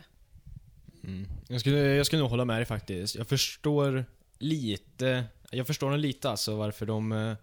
[1.03, 1.27] Mm.
[1.47, 3.15] Jag, skulle, jag skulle nog hålla med dig faktiskt.
[3.15, 4.05] Jag förstår
[4.37, 7.35] lite, jag förstår nog lite alltså varför de eh,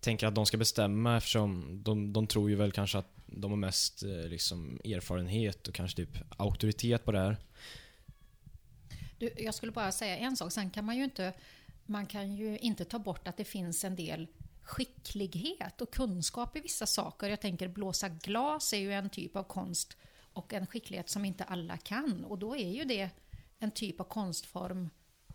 [0.00, 3.58] tänker att de ska bestämma eftersom de, de tror ju väl kanske att de har
[3.58, 7.36] mest eh, liksom, erfarenhet och kanske typ auktoritet på det här.
[9.18, 11.32] Du, jag skulle bara säga en sak, sen kan man ju inte
[11.86, 14.26] man kan ju inte ta bort att det finns en del
[14.62, 17.28] skicklighet och kunskap i vissa saker.
[17.28, 19.96] Jag tänker blåsa glas är ju en typ av konst
[20.32, 22.24] och en skicklighet som inte alla kan.
[22.24, 23.10] Och då är ju det
[23.58, 24.90] en typ av konstform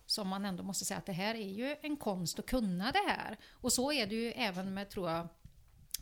[0.06, 3.08] som man ändå måste säga att det här är ju en konst att kunna det
[3.08, 3.38] här.
[3.50, 5.28] Och så är det ju även med, tror jag,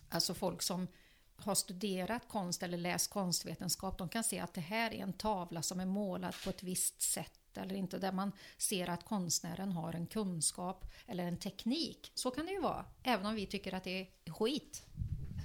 [0.09, 0.89] alltså folk som
[1.37, 5.63] har studerat konst eller läst konstvetenskap, de kan se att det här är en tavla
[5.63, 9.93] som är målad på ett visst sätt eller inte, där man ser att konstnären har
[9.93, 12.13] en kunskap eller en teknik.
[12.15, 14.83] Så kan det ju vara, även om vi tycker att det är skit.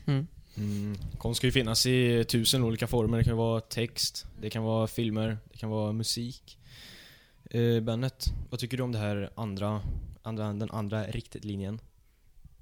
[0.08, 0.28] Mm.
[0.58, 0.98] Mm.
[1.18, 3.18] Konst ska ju finnas i tusen olika former.
[3.18, 6.58] Det kan vara text, det kan vara filmer, det kan vara musik.
[7.52, 9.82] Eh, Bennet, vad tycker du om det här andra,
[10.22, 11.82] andra, den andra riktlinjen?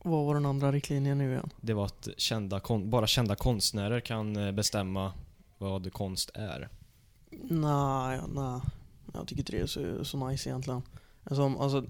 [0.04, 1.50] Vad var den andra riktlinjen nu igen?
[1.62, 5.14] Det var att kända bara kända konstnärer kan eh, bestämma
[5.58, 6.70] vad konst är.
[7.50, 8.62] Nej, nej.
[9.14, 10.82] Jag tycker inte det är så, så nice egentligen.
[11.24, 11.86] Alltså, alltså,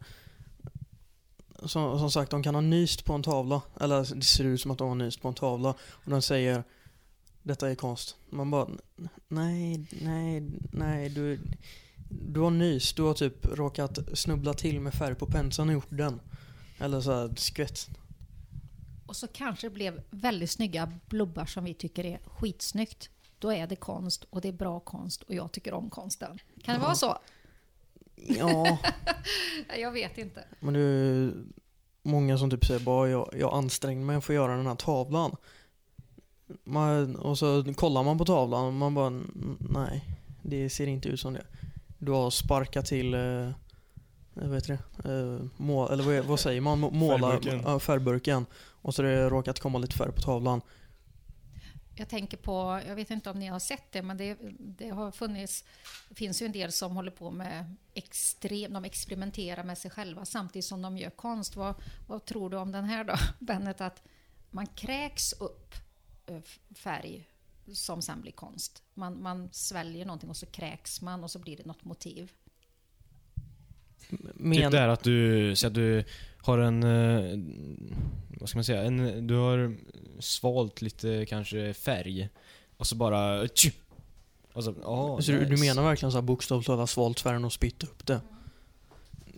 [1.66, 3.62] som, som sagt, de kan ha nyst på en tavla.
[3.80, 5.70] Eller det ser ut som att de har nyst på en tavla.
[5.90, 6.64] Och de säger
[7.44, 8.16] detta är konst.
[8.30, 8.68] Man bara
[9.28, 11.10] nej, nej, nej.
[11.10, 11.40] Du,
[12.10, 12.96] du har nyst.
[12.96, 16.20] Du har typ råkat snubbla till med färg på penseln och gjort den.
[16.80, 17.90] Eller så här skvätt.
[19.06, 23.10] Och så kanske det blev väldigt snygga blubbar som vi tycker är skitsnyggt.
[23.44, 26.40] Då är det konst och det är bra konst och jag tycker om konsten.
[26.64, 26.86] Kan det Ja.
[26.86, 27.18] vara så?
[28.16, 28.78] Ja,
[29.80, 30.44] Jag vet inte.
[30.60, 31.34] men det är
[32.04, 35.36] många som typ säger bara jag, jag ansträngde mig för att göra den här tavlan.
[36.64, 40.06] Man, och så kollar man på tavlan och man bara "N- nej,
[40.42, 41.44] det ser inte ut som det.
[41.98, 43.50] Du har sparkat till eh,
[44.34, 45.10] vad heter det?
[45.14, 46.80] Eh, mål, eller vad, säger man?
[46.80, 47.62] Må- Måla, Färgburken.
[47.66, 48.46] Ja, färgburken.
[48.56, 50.62] Och så har det råkat komma lite färg på tavlan.
[51.96, 55.12] Jag tänker på, jag vet inte om ni har sett det, men det, det har
[55.12, 55.64] funnits,
[56.10, 60.26] det finns ju en del som håller på med extrem, de experimenterar med sig själva
[60.26, 61.56] samtidigt som de gör konst.
[61.56, 61.76] Vad,
[62.08, 63.82] vad tror du om den här då, Bennet?
[63.82, 64.04] Att
[64.52, 65.76] man kräks upp
[66.26, 66.42] eh,
[66.76, 67.28] färg
[67.74, 68.84] som sen blir konst.
[68.94, 72.32] Man, man sväljer någonting och så kräks man och så blir det något motiv.
[74.10, 76.04] Men, Typ det här att du, så att du
[76.44, 77.40] har en, eh,
[78.40, 79.76] vad ska man säga, en, du har
[80.20, 82.30] svalt lite kanske färg
[82.78, 83.72] och så bara tju,
[84.54, 87.54] och så, oh, så du, du menar verkligen så här bokstavligt talat svalt färgen och
[87.54, 88.22] spytt upp det?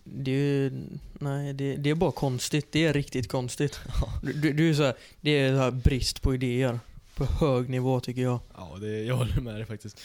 [0.04, 0.72] Det är ju,
[1.12, 2.72] nej det, det är bara konstigt.
[2.72, 3.80] Det är riktigt konstigt.
[4.22, 6.80] Du, du, är så här, det är så brist på idéer.
[7.14, 8.40] På hög nivå tycker jag.
[8.56, 10.00] Ja, det, jag håller med dig faktiskt.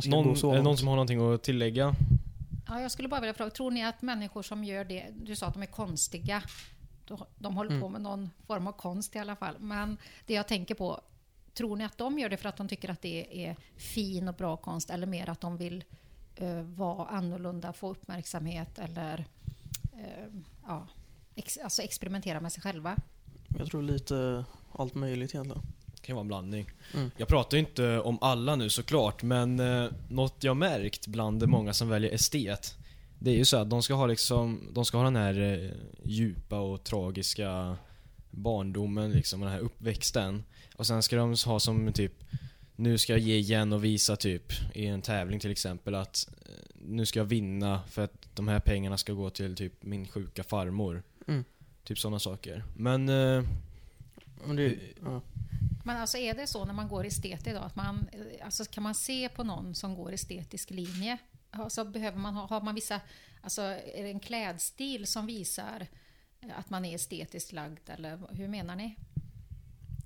[0.00, 1.94] Ska någon, någon som har någonting att tillägga?
[2.68, 5.46] Ja, jag skulle bara vilja fråga, tror ni att människor som gör det, du sa
[5.46, 6.42] att de är konstiga,
[7.38, 7.82] de håller Mm.
[7.82, 11.00] på med någon form av konst i alla fall, men det jag tänker på,
[11.54, 14.34] tror ni att de gör det för att de tycker att det är fin och
[14.34, 15.84] bra konst eller mer att de vill
[16.36, 19.24] eh, vara annorlunda, få uppmärksamhet eller
[19.98, 20.26] eh,
[20.66, 20.86] ja,
[21.34, 22.96] ex, alltså experimentera med sig själva?
[23.58, 25.62] Jag tror lite allt möjligt egentligen.
[26.00, 26.70] Det kan vara en blandning.
[26.94, 27.10] Mm.
[27.16, 31.72] Jag pratar ju inte om alla nu såklart, men eh, något jag märkt bland många
[31.72, 32.76] som väljer estet,
[33.18, 35.70] det är ju så att de ska ha liksom, de ska ha den här eh,
[36.04, 37.76] djupa och tragiska
[38.30, 40.44] barndomen liksom, den här uppväxten.
[40.76, 42.12] Och sen ska de ha som typ,
[42.76, 46.52] nu ska jag ge igen och visa typ, i en tävling till exempel att eh,
[46.74, 50.44] nu ska jag vinna för att de här pengarna ska gå till typ min sjuka
[50.44, 51.02] farmor.
[51.26, 51.44] Mm.
[51.84, 52.64] Typ sådana saker.
[52.76, 53.44] Men eh,
[54.56, 55.22] det, ja.
[55.88, 58.82] Men alltså är det så när man går estet idag att man, eh, alltså kan
[58.82, 61.18] man se på någon som går estetisk linje?
[61.50, 63.00] Alltså behöver man ha, har man vissa,
[63.40, 65.86] alltså är det en klädstil som visar
[66.40, 68.96] eh, att man är estetiskt lagd eller hur menar ni?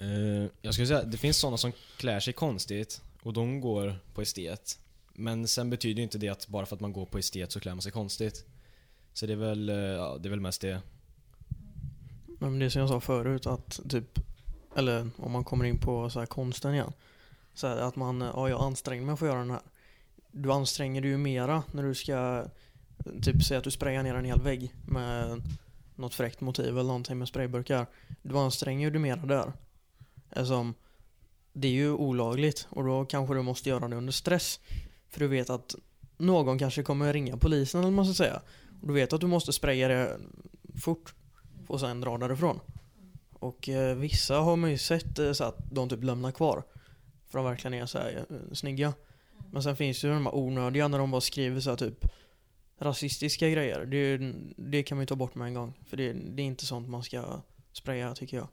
[0.00, 4.22] Eh, jag skulle säga, det finns sådana som klär sig konstigt och de går på
[4.22, 4.78] estet.
[5.12, 7.74] Men sen betyder inte det att bara för att man går på estet så klär
[7.74, 8.44] man sig konstigt.
[9.12, 10.82] Så det är väl, ja, det är väl mest det.
[12.38, 14.18] Men det som jag sa förut att typ,
[14.76, 16.92] eller om man kommer in på så här konsten igen.
[17.54, 19.60] Så här, att man, ja jag anstränger mig för att göra den här.
[20.30, 22.44] Du anstränger dig ju mera när du ska,
[23.22, 25.42] typ säga att du sprayar ner en hel vägg med
[25.94, 27.86] något fräckt motiv eller någonting med sprayburkar.
[28.22, 29.52] Du anstränger ju dig mera där.
[30.36, 30.72] Alltså,
[31.52, 34.60] det är ju olagligt och då kanske du måste göra det under stress.
[35.08, 35.74] För du vet att
[36.16, 38.42] någon kanske kommer ringa polisen eller vad man ska säga.
[38.80, 40.18] Och du vet att du måste spraya det
[40.80, 41.14] fort
[41.66, 42.60] och sen dra därifrån.
[43.42, 46.62] Och eh, vissa har man ju sett eh, så att de typ lämnar kvar.
[47.26, 48.92] För de verkligen är så här eh, snygga.
[49.52, 52.04] Men sen finns det ju de här onödiga när de bara skriver så här typ
[52.78, 53.86] rasistiska grejer.
[53.86, 55.74] Det, det kan man ju ta bort med en gång.
[55.86, 57.40] För det, det är inte sånt man ska
[57.72, 58.48] spraya tycker jag.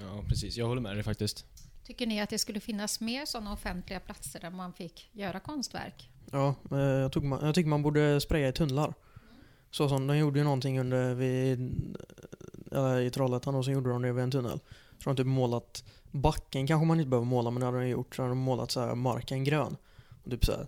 [0.00, 0.56] Ja, precis.
[0.56, 1.46] Jag håller med dig faktiskt.
[1.84, 6.10] Tycker ni att det skulle finnas mer sådana offentliga platser där man fick göra konstverk?
[6.32, 8.94] Ja, eh, jag, tog, man- jag tycker man borde spraya i tunnlar.
[9.70, 11.58] Så som de gjorde ju någonting under vid,
[12.72, 14.60] eller i Trollhättan och så gjorde de det vid en tunnel.
[15.04, 18.16] Så de typ målat backen kanske man inte behöver måla men det hade de gjort.
[18.16, 19.76] Så hade de målat så här marken grön.
[20.24, 20.66] Och typ så här,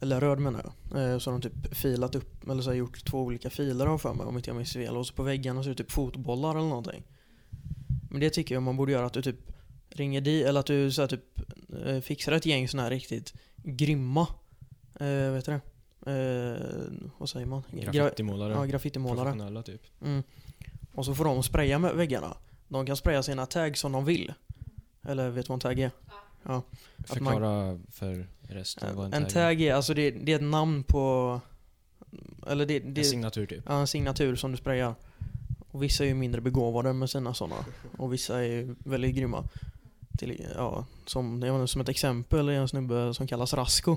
[0.00, 1.02] eller röd menar jag.
[1.12, 4.14] Eh, Så har de typ filat upp, eller så gjort två olika filer har för
[4.14, 4.96] mig om inte jag minns fel.
[4.96, 7.02] Och så på väggarna så är det typ fotbollar eller någonting.
[8.10, 9.52] Men det tycker jag man borde göra att du typ
[9.88, 11.24] ringer dit, eller att du så här typ
[11.86, 14.26] eh, fixar ett gäng sådana här riktigt grymma
[15.00, 15.60] Eh, vet du det?
[16.12, 17.62] Eh, vad säger man?
[17.70, 18.52] Gra- Graffitimålare.
[18.52, 19.24] ja, graffitimålare.
[19.24, 19.82] Professionella typ.
[20.02, 20.22] Mm.
[20.94, 22.36] Och så får de spraya med väggarna.
[22.68, 24.32] De kan spraya sina tags som de vill.
[25.02, 25.90] Eller vet du vad en tag är?
[26.42, 26.62] Ja.
[27.08, 29.48] Att man- Förklara för resten vad en, En tag är.
[29.54, 31.40] tag är, alltså det, det är ett namn på...
[32.46, 33.64] Eller det, det En signatur typ.
[33.66, 34.94] ja, en signatur som du sprayar.
[35.70, 37.64] Och vissa är ju mindre begåvade med sina sådana.
[37.98, 39.44] Och vissa är ju väldigt grymma.
[40.18, 43.96] Till, ja, som, jag som ett exempel är en snubbe som kallas Rasko.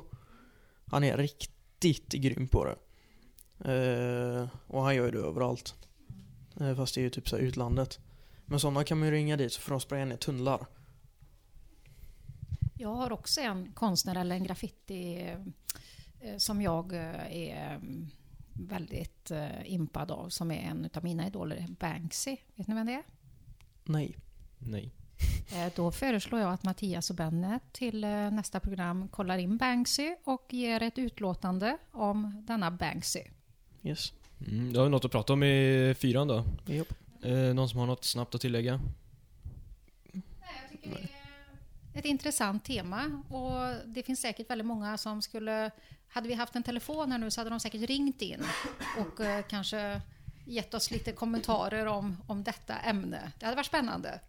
[0.86, 2.76] Han är riktigt grym på det.
[3.74, 5.76] Eh, och han gör ju det överallt.
[6.60, 8.00] Eh, fast det är ju typ så här utlandet.
[8.46, 10.66] Men sådana kan man ju ringa dit för att spraya ner tunnlar.
[12.78, 15.30] Jag har också en konstnär eller en graffiti
[16.20, 18.08] eh, som jag eh, är mm,
[18.54, 22.38] väldigt eh, impad av som är en av mina idoler, Banksy.
[22.56, 23.04] Vet ni vem det är?
[23.84, 24.16] Nej.
[24.60, 24.92] Nej.
[25.56, 30.16] Eh, Då föreslår jag att Mattias och Bennet till eh, nästa program kollar in Banksy
[30.24, 33.22] och ger ett utlåtande om denna Banksy.
[33.84, 34.14] Yes.
[34.48, 36.46] Mm, du har något att prata om i fyran då?
[37.22, 38.80] Eh, någon som har något snabbt att tillägga?
[40.12, 40.90] Jag tycker
[41.94, 45.72] det är ett intressant tema och det finns säkert väldigt många som skulle...
[46.08, 48.44] Hade vi haft en telefon här nu så hade de säkert ringt in
[49.00, 50.02] och eh, kanske
[50.46, 53.32] gett oss lite kommentarer om, om detta ämne.
[53.40, 54.20] Det hade varit spännande.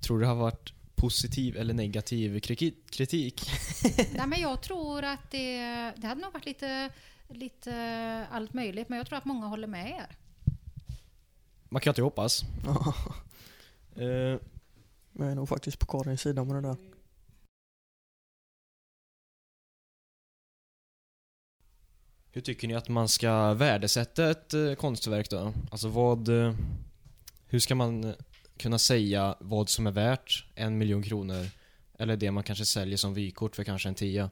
[0.00, 2.40] Tror du det har varit positiv eller negativ
[2.90, 3.50] kritik?
[4.16, 5.58] Nej, men jag tror att det,
[5.96, 6.90] det hade nog varit lite,
[7.28, 10.16] lite allt möjligt, men jag tror att många håller med er.
[11.68, 12.42] Man kan alltid hoppas.
[13.98, 14.38] Eh,
[15.12, 16.76] jag är nog faktiskt på Karins sida med det där.
[22.36, 25.52] hur tycker ni att man ska värdesätta ett eh, konstverk då?
[25.70, 26.28] Alltså vad...
[26.28, 26.54] Eh,
[27.46, 28.14] hur ska man eh,
[28.56, 31.46] kunna säga vad som är värt en miljon kronor?
[31.98, 34.30] Eller det man kanske säljer som vykort för kanske en tia?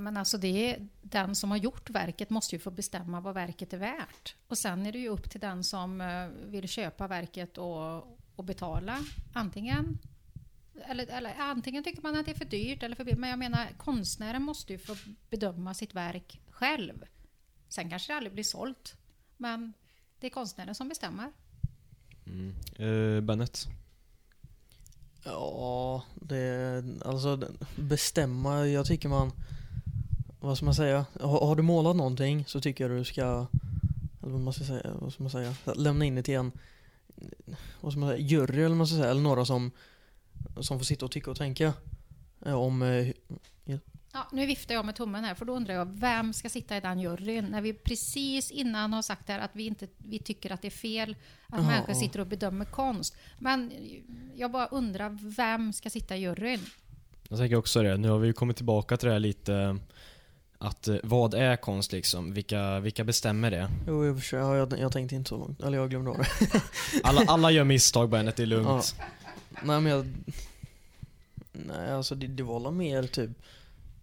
[0.00, 3.72] Men alltså det är, den som har gjort verket måste ju få bestämma vad verket
[3.72, 4.34] är värt.
[4.48, 8.44] Och sen är det ju upp till den som eh, vill köpa verket och, och
[8.44, 8.98] betala.
[9.32, 9.98] Antingen,
[10.86, 13.20] eller, eller antingen tycker man att det är för dyrt eller för billigt.
[13.20, 14.96] Men jag menar konstnären måste ju få
[15.30, 17.04] bedöma sitt verk själv.
[17.68, 18.96] Sen kanske det aldrig blir sålt.
[19.36, 19.72] Men
[20.20, 21.32] det är konstnären som bestämmer.
[22.26, 22.54] Mm.
[22.76, 23.66] Eh, Bennet?
[25.24, 26.84] Ja, det...
[27.04, 29.32] Alltså bestämma, jag tycker man...
[30.40, 31.06] Vad ska man säga?
[31.20, 33.46] Har, har du målat någonting så tycker jag du ska...
[34.22, 34.90] Eller vad man ska säga?
[35.00, 35.54] Vad ska man säga?
[35.76, 36.52] Lämna in det till en...
[37.80, 38.20] Vad ska man säga?
[38.20, 39.10] Jury eller vad man ska säga.
[39.10, 39.70] Eller några som...
[40.60, 41.72] Som får sitta och tycka och tänka.
[42.46, 42.82] eh, Om...
[42.82, 43.08] eh,
[44.12, 46.80] Ja, nu viftar jag med tummen här, för då undrar jag vem ska sitta i
[46.80, 47.44] den juryn?
[47.44, 50.70] När vi precis innan har sagt här att vi, inte, vi tycker att det är
[50.70, 51.94] fel att Jaha, människor ja.
[52.00, 53.16] sitter och bedömer konst.
[53.38, 53.72] Men
[54.36, 56.60] jag bara undrar, vem ska sitta i juryn?
[57.28, 57.96] Jag tänker också det.
[57.96, 59.76] Nu har vi kommit tillbaka till det här lite
[60.58, 62.32] att eh, vad är konst liksom?
[62.32, 63.70] Vilka, vilka bestämmer det?
[63.86, 64.38] Jo, i och för sig.
[64.38, 65.62] Ja, jag, jag tänkte inte så långt.
[65.62, 66.62] Eller jag glömde av det.
[67.02, 68.94] Alla, alla gör misstag Bennet, det är lugnt.
[69.62, 70.06] Nej men jag...
[71.52, 73.30] Nej alltså det, det var mer typ...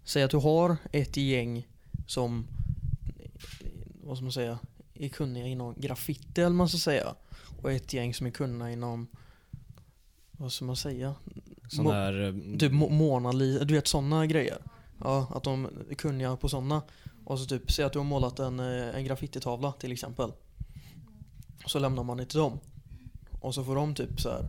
[0.03, 1.67] Säg att du har ett gäng
[2.07, 2.47] som...
[4.03, 4.59] Vad ska man säga?
[4.93, 7.15] Är kunniga inom graffiti eller man ska säga.
[7.61, 9.07] Och ett gäng som är kunniga inom...
[10.31, 11.15] Vad ska man säga?
[11.69, 12.23] Sån här...
[12.27, 14.57] eh, Typ Mona Lisa, du vet sådana grejer.
[14.99, 16.81] Ja, att de är kunniga på sådana.
[17.25, 20.31] Och så typ, säg att du har målat en, eh, en graffititavla till exempel.
[21.65, 22.59] Så lämnar man det till dem.
[23.41, 24.47] Och så får de typ så här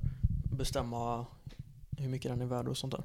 [0.53, 1.27] bestämma
[1.99, 3.03] hur mycket den är värd och sånt där.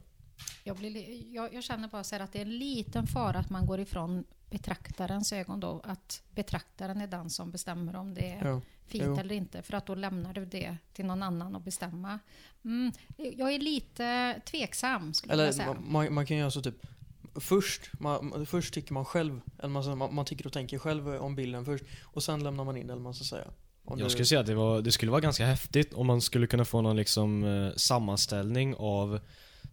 [0.64, 3.50] Jag, blir, li- jag, jag känner bara så att det är en liten fara att
[3.50, 5.82] man går ifrån betraktarens ögon då.
[5.84, 8.62] Att betraktaren är den som bestämmer om det är Ja.
[8.86, 9.18] fint jo.
[9.18, 9.62] eller inte.
[9.62, 12.20] För att då lämnar du det till någon annan att bestämma.
[12.64, 15.76] Mm, jag är lite tveksam skulle jag Eller säga.
[15.88, 16.88] man, man, kan göra så typ
[17.36, 21.36] Först, man, först tycker man själv, eller man, man, man tycker och tänker själv om
[21.36, 23.48] bilden först och sen lämnar man in vad man ska säga.
[23.86, 26.48] Om Jag skulle säga att det, var, det skulle vara ganska häftigt om man skulle
[26.48, 29.20] kunna få någon liksom eh, sammanställning av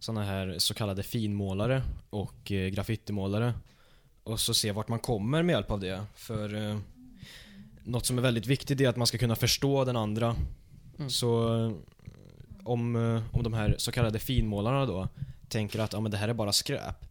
[0.00, 3.54] såna här så kallade finmålare och eh, graffitimålare.
[4.24, 6.06] Och så se vart man kommer med hjälp av det.
[6.14, 6.78] För eh,
[7.84, 10.36] något som är väldigt viktigt är att man ska kunna förstå den andra.
[10.98, 11.10] Mm.
[11.10, 11.72] Så eh,
[12.64, 15.08] om, eh, om de här så kallade finmålarna då
[15.48, 17.04] tänker att ja, men det här är bara skräp.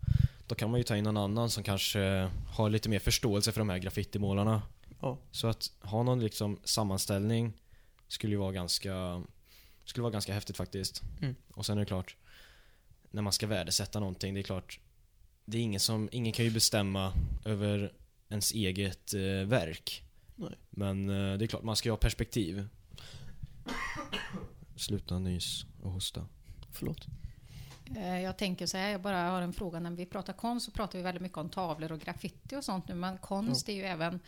[0.48, 3.60] Då kan man ju ta in någon annan som kanske har lite mer förståelse för
[3.62, 4.62] de här graffitimålarna.
[5.02, 5.18] Ja.
[5.32, 7.54] Så att ha någon liksom sammanställning
[8.08, 9.24] skulle ju vara ganska
[9.86, 11.02] skulle vara ganska häftigt faktiskt.
[11.22, 11.36] Mm.
[11.54, 12.16] Och sen är det klart
[13.12, 14.80] när man ska värdesätta någonting, det är klart
[15.46, 17.14] det är ingen som, ingen kan ju bestämma
[17.46, 17.94] över
[18.30, 20.04] ens eget eh, verk.
[20.36, 20.58] Nej.
[20.70, 22.68] Men eh, det är klart, man ska ju ha perspektiv.
[24.76, 26.28] Sluta nys och hosta.
[26.72, 27.06] Förlåt.
[27.96, 29.80] Eh, Jag tänker så här, jag bara har en fråga.
[29.80, 32.88] När vi pratar konst så pratar vi väldigt mycket om tavlor och graffiti och sånt
[32.88, 32.96] nu.
[32.96, 34.20] Men konst är ju även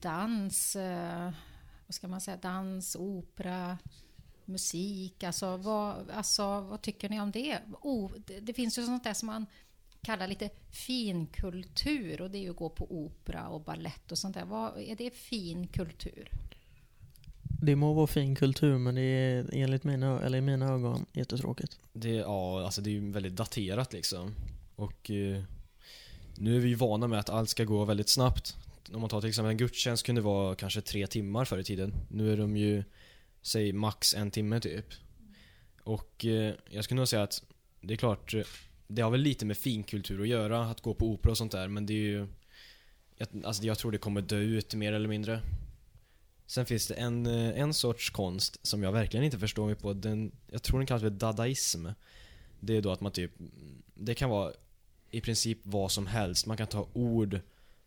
[0.00, 1.30] dans, eh,
[1.86, 3.78] vad ska man säga, dans, opera,
[4.44, 5.22] musik.
[5.22, 7.58] Alltså vad, alltså, vad tycker ni om det?
[7.80, 8.40] Oh, det?
[8.40, 9.46] Det finns ju sånt där som man
[10.02, 14.34] kallar lite finkultur och det är ju att gå på opera och ballett och sånt
[14.34, 14.44] där.
[14.44, 16.30] Vad, är det fin kultur?
[17.60, 21.78] Det må vara fin kultur men det är enligt mina, eller i mina ögon jättetråkigt.
[21.92, 24.34] Det, ja, alltså det är ju väldigt daterat liksom.
[24.76, 25.42] Och eh,
[26.34, 28.56] nu är vi ju vana med att allt ska gå väldigt snabbt.
[28.92, 31.94] Om man tar till exempel en gudstjänst kunde vara kanske tre timmar förr i tiden.
[32.08, 32.84] Nu är de ju,
[33.42, 34.86] säg max en timme typ.
[35.82, 37.42] Och eh, jag skulle nog säga att
[37.80, 38.42] det är klart, eh,
[38.88, 41.68] det har väl lite med finkultur att göra, att gå på opera och sånt där,
[41.68, 42.26] men det är ju...
[43.16, 45.40] Jag, alltså jag tror det kommer dö ut mer eller mindre.
[46.46, 49.92] Sen finns det en, eh, en sorts konst som jag verkligen inte förstår mig på.
[49.92, 51.86] Den, jag tror den kallas för dadaism.
[52.60, 53.32] Det är då att man typ,
[53.94, 54.52] det kan vara
[55.10, 56.46] i princip vad som helst.
[56.46, 57.40] Man kan ta ord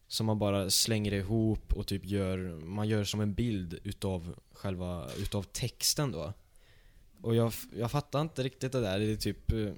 [0.08, 5.10] som man bara slänger ihop och typ gör, man gör som en bild utav själva,
[5.18, 6.34] utav texten då.
[7.22, 9.00] Och jag, jag fattar inte riktigt det där.
[9.00, 9.72] Det är typ, eh,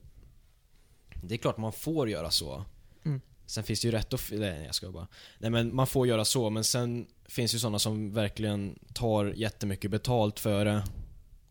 [1.23, 2.65] det är klart man får göra så.
[3.03, 3.21] Mm.
[3.45, 5.07] Sen finns det ju rätt och f- Nej, jag ska bara.
[5.39, 9.91] Nej men man får göra så, men sen finns ju sådana som verkligen tar jättemycket
[9.91, 10.83] betalt för det.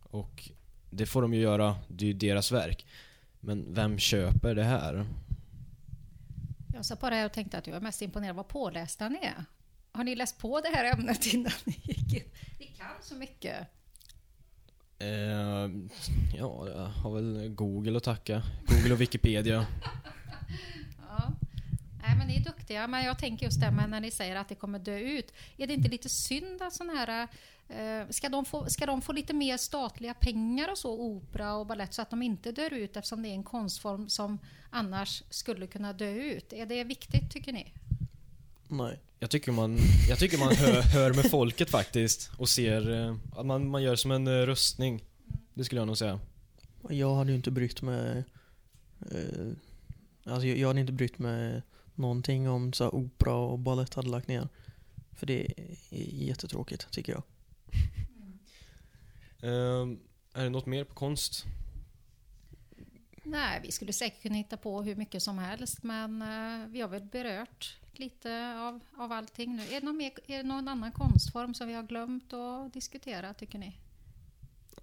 [0.03, 0.49] Och
[0.91, 2.87] det får de ju göra, det är ju deras verk.
[3.41, 5.07] Men vem köper det här?
[6.75, 9.45] Jag satt bara här och tänkte att jag är mest imponerad vad pålästa ni är.
[9.93, 12.31] Har ni läst på det här ämnet innan ni gick in?
[12.59, 13.57] Ni kan så mycket.
[14.99, 15.09] Eh,
[16.39, 18.43] ja, jag har väl Google att tacka.
[18.67, 19.67] Google och Wikipedia.
[22.11, 24.49] Nej, men ni är duktiga, men jag tänker just det med när ni säger att
[24.49, 25.33] det kommer dö ut.
[25.57, 27.29] Är det inte lite synd att sån här...
[27.69, 31.67] Eh, ska, de få, ska de få lite mer statliga pengar och så, opera och
[31.67, 34.39] ballett, så att de inte dör ut eftersom det är en konstform som
[34.71, 36.53] annars skulle kunna dö ut?
[36.53, 37.73] Är det viktigt, tycker ni?
[38.69, 38.99] Nej.
[39.19, 43.47] Jag tycker man, jag tycker man hör, hör med folket faktiskt och ser eh, att
[43.47, 45.05] man, man gör som en eh, röstning.
[45.55, 46.21] Det skulle jag nog säga.
[46.89, 48.25] Jag hade ju inte brytt mig...
[49.01, 49.53] Eh,
[50.25, 51.63] alltså jag, jag hade inte brytt mig
[52.01, 54.49] någonting om så här, opera och ballett hade lagt ner.
[55.13, 55.47] För det
[55.91, 57.23] är jättetråkigt tycker jag.
[59.43, 59.89] Eh,
[60.33, 61.45] är det något mer på konst?
[63.23, 66.89] Nej, vi skulle säkert kunna hitta på hur mycket som helst, men eh, vi har
[66.89, 69.63] väl berört lite av, av allting nu.
[69.63, 73.35] Är det, någon mer, är det någon annan konstform som vi har glömt att diskutera,
[73.35, 73.77] tycker ni?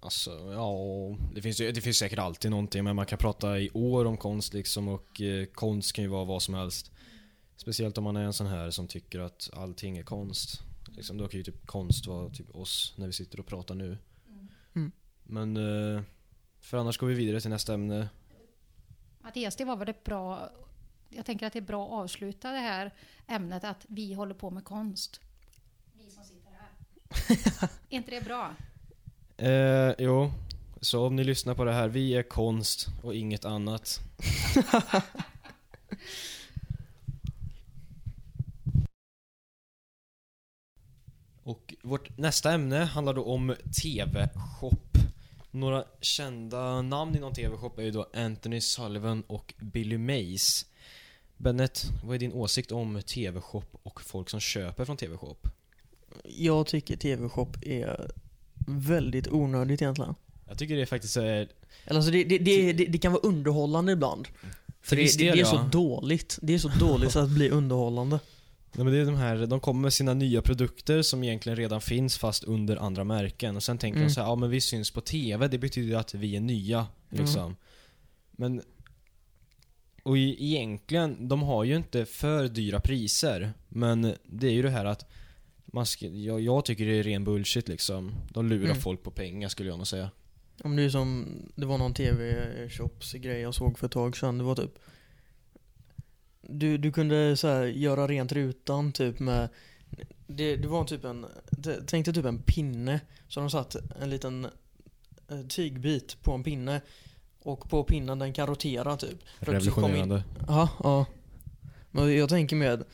[0.00, 3.70] Alltså, ja, det finns, ju, det finns säkert alltid någonting men man kan prata i
[3.70, 6.90] år om konst liksom och eh, konst kan ju vara vad som helst.
[7.56, 10.62] Speciellt om man är en sån här som tycker att allting är konst.
[10.88, 13.98] Liksom, då kan ju typ konst vara typ oss när vi sitter och pratar nu.
[14.74, 14.92] Mm.
[15.24, 16.02] Men, eh,
[16.60, 18.08] för annars går vi vidare till nästa ämne.
[19.20, 20.50] Mattias, det var väl ett bra...
[21.08, 22.94] Jag tänker att det är bra att avsluta det här
[23.26, 25.20] ämnet att vi håller på med konst.
[25.92, 27.68] Vi som sitter här.
[27.90, 28.54] är inte det bra?
[29.38, 30.32] Eh, jo,
[30.80, 34.00] så om ni lyssnar på det här, vi är konst och inget annat.
[41.42, 44.74] och vårt nästa ämne handlar då om TV-shop.
[45.50, 50.66] Några kända namn inom TV-shop är ju då Anthony Sullivan och Billy Mays.
[51.36, 55.36] Bennet, vad är din åsikt om TV-shop och folk som köper från TV-shop?
[56.24, 58.10] Jag tycker TV-shop är
[58.68, 60.14] väldigt onödigt egentligen.
[60.48, 61.48] Jag tycker det är faktiskt eh, är
[61.84, 64.28] Eller alltså det, det, det, det, kan vara underhållande ibland.
[64.82, 66.38] För det, det, är så dåligt.
[66.42, 68.20] Det är så dåligt så att blir underhållande.
[68.72, 71.80] Nej, men det är de här, de kommer med sina nya produkter som egentligen redan
[71.80, 74.08] finns fast under andra märken och sen tänker Mm.
[74.08, 76.86] de så här, ja men vi syns på TV, det betyder att vi är nya
[77.08, 77.56] liksom.
[78.30, 78.62] Men
[80.02, 84.84] och egentligen, de har ju inte för dyra priser men det är ju det här
[84.84, 85.10] att
[85.72, 88.12] man jag, jag tycker det är ren bullshit liksom.
[88.30, 88.76] De lurar Mm.
[88.80, 90.10] folk på pengar skulle jag nog säga.
[90.64, 94.38] Om det är som, det var någon TV-shops grej jag såg för ett tag sedan.
[94.38, 94.78] Det var typ
[96.42, 99.48] Du, du kunde så här, göra rent rutan typ med
[100.26, 101.26] det, det var typ en,
[101.86, 103.00] tänk dig typ en pinne.
[103.28, 104.44] Så de satt en liten
[105.28, 106.80] eh, tygbit på en pinne.
[107.42, 109.18] Och på pinnen den kan rotera typ.
[109.38, 110.24] Revolutionerande.
[110.48, 111.06] Ja, ja.
[111.90, 112.84] Men jag tänker med,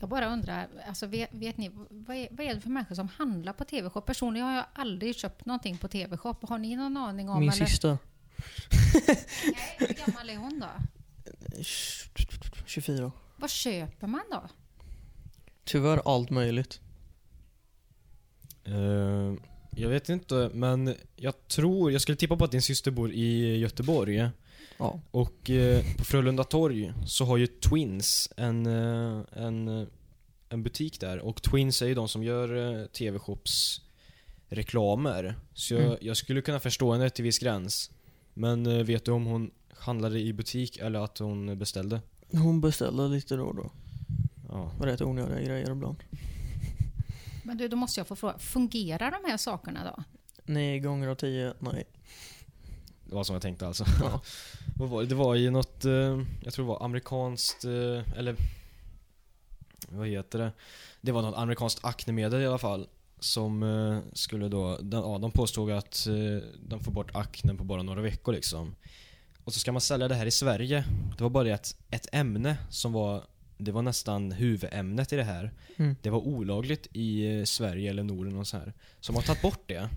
[0.00, 3.08] Jag bara undrar, alltså vet, vet ni, vad är, vad är det för människor som
[3.08, 4.00] handlar på TV-shop?
[4.00, 6.36] Personligen har jag aldrig köpt någonting på TV-shop.
[6.42, 7.40] Har ni någon aning om?
[7.40, 7.66] min eller?
[7.66, 7.98] syster.
[9.08, 10.68] Nej, hur gammal är hon då?
[12.66, 13.12] 24.
[13.36, 14.48] Vad köper man då?
[15.64, 16.80] Tyvärr allt möjligt.
[18.64, 19.34] Eh,
[19.70, 23.56] jag vet inte, men jag tror, jag skulle tippa på att din syster bor i
[23.56, 24.28] Göteborg.
[24.78, 25.00] Ja.
[25.10, 29.86] Och eh, på Frölunda torg så har ju Twins en, eh, en, eh,
[30.48, 31.18] en butik där.
[31.18, 33.80] Och Twins är ju de som gör eh, TV-shops
[34.48, 35.34] reklamer.
[35.54, 35.96] Så jag, Mm.
[36.00, 37.90] jag skulle kunna förstå henne till viss gräns.
[38.34, 42.00] Men eh, vet du om hon handlade i butik eller att hon beställde?
[42.32, 43.70] Hon beställer lite då och då.
[44.48, 44.70] Ja.
[44.78, 45.96] Var rätt onödiga grejer ibland.
[47.44, 50.04] Men du, då måste jag få fråga, fungerar de här sakerna då?
[50.52, 51.84] Nio gånger av tio, nej.
[53.08, 53.84] Det var som jag tänkte alltså.
[54.00, 54.20] Ja.
[54.76, 55.08] Vad var det?
[55.08, 55.92] det var ju något, eh,
[56.44, 58.36] jag tror det var amerikanskt, eh, eller
[59.88, 60.52] vad heter det?
[61.00, 62.88] Det var något amerikanskt aknemedel i alla fall.
[63.20, 66.06] Som eh, skulle då, den, ja, de påstod att
[66.60, 68.74] de får bort aknen på bara några veckor liksom.
[69.44, 70.84] Och så ska man sälja det här i Sverige.
[71.16, 73.22] Det var bara det att ett ämne som var,
[73.58, 75.52] det var nästan huvudämnet i det här.
[75.76, 75.96] Mm.
[76.02, 78.72] Det var olagligt i Sverige eller Norden och så här.
[79.00, 79.88] Så de har tagit bort det.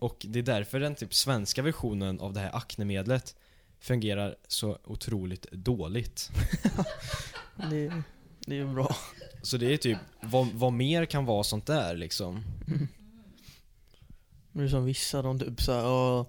[0.00, 3.34] Och det är därför den typ svenska versionen av det här aknemedlet
[3.80, 6.30] fungerar så otroligt dåligt.
[7.70, 7.92] Det,
[8.46, 8.96] det är ju bra.
[9.42, 12.44] Så det är typ, vad, vad mer kan vara sånt där liksom?
[14.52, 16.26] Det är som vissa, de typ såhär, ja,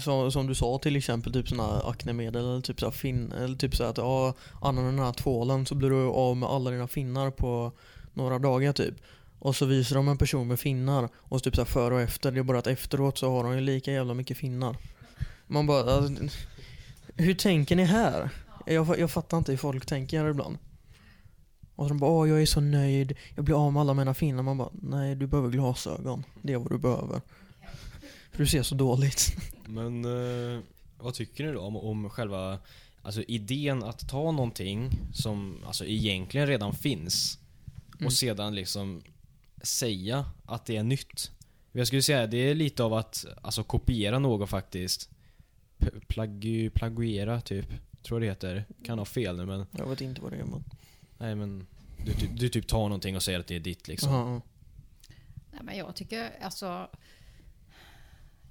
[0.00, 3.76] som, som du sa till exempel, typ såna aknemedel eller typ såhär fin, eller typ
[3.76, 7.30] såhär att ja, använder den här tvålen så blir du av med alla dina finnar
[7.30, 7.72] på
[8.14, 8.94] några dagar typ.
[9.40, 12.32] Och så visar de en person med finnar och så typ såhär före och efter,
[12.32, 14.76] det är bara att efteråt så har de ju lika jävla mycket finnar.
[15.46, 16.24] Man bara, alltså,
[17.16, 18.30] hur tänker ni här?
[18.66, 20.58] Jag, jag fattar inte hur folk tänker här ibland.
[21.76, 24.14] Och så de bara åh jag är så nöjd, jag blir av med alla mina
[24.14, 24.42] finnar.
[24.42, 26.24] Man bara nej du behöver glasögon.
[26.42, 27.20] Det är vad du behöver.
[28.30, 29.36] För du ser så dåligt.
[29.66, 30.60] Men eh,
[30.98, 32.58] vad tycker ni då om, om själva
[33.02, 37.38] alltså idén att ta någonting som alltså egentligen redan finns
[37.94, 38.10] och Mm.
[38.10, 39.02] sedan liksom
[39.62, 41.30] säga att det är nytt?
[41.72, 45.10] Jag skulle säga det är lite av att alltså kopiera något faktiskt.
[46.08, 47.66] Plagu, plagiera typ.
[48.02, 48.64] Tror det heter.
[48.84, 50.64] Kan ha fel nu men Jag vet inte vad det är men.
[51.18, 51.66] nej men
[52.06, 54.12] du, typ- du typ tar någonting och säger att det är ditt liksom.
[54.12, 54.42] Jaha.
[55.52, 56.88] Nej, men jag tycker alltså...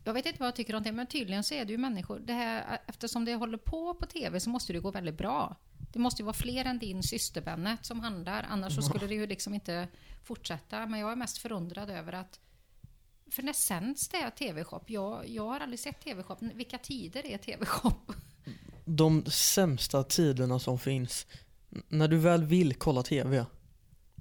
[0.03, 2.19] Jag vet inte vad jag tycker om det, men tydligen så är det ju människor...
[2.19, 5.55] Det här, eftersom det håller på på TV så måste det gå väldigt bra.
[5.93, 9.15] Det måste ju vara fler än din syster Bennet som handlar, annars så skulle det
[9.15, 9.87] ju liksom inte
[10.23, 10.85] fortsätta.
[10.85, 12.39] Men jag är mest förundrad över att...
[13.31, 14.83] För när sänds det TV-shop?
[14.85, 16.37] Jag, jag har aldrig sett TV-shop.
[16.39, 18.13] Vilka tider är TV-shop?
[18.85, 21.27] De sämsta tiderna som finns.
[21.87, 23.45] När du väl vill kolla TV.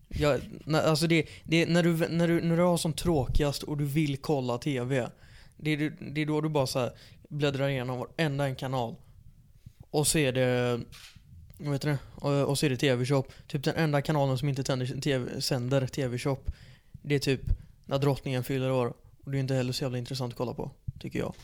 [0.09, 3.63] Jag, när, alltså det, det, är när, du, när, du, när du har som tråkigast
[3.63, 5.11] och du vill kolla TV.
[5.57, 6.93] Det är, det är då du bara så här
[7.29, 8.95] bläddrar igenom varenda en kanal.
[9.91, 10.81] Och så är det,
[11.59, 11.99] vad heter det?
[12.15, 13.25] Och, och så är det TV-shop.
[13.47, 16.39] Typ den enda kanalen som inte tänder, TV, sänder TV-shop.
[16.93, 17.41] Det är typ
[17.87, 18.95] när drottningen fyller år.
[19.25, 20.71] Och det är inte heller så jävla intressant att kolla på.
[20.99, 21.35] Tycker jag.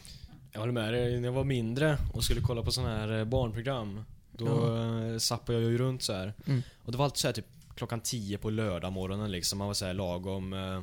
[0.53, 1.21] Jag håller med dig.
[1.21, 5.19] När jag var mindre och skulle kolla på sådana här eh, barnprogram Då ja.
[5.19, 6.35] zappade jag ju runt så här.
[6.47, 6.63] Mm.
[6.85, 9.59] Och det var alltid så här typ klockan 10 på lördag morgonen liksom.
[9.59, 10.81] Man var så här lagom, eh,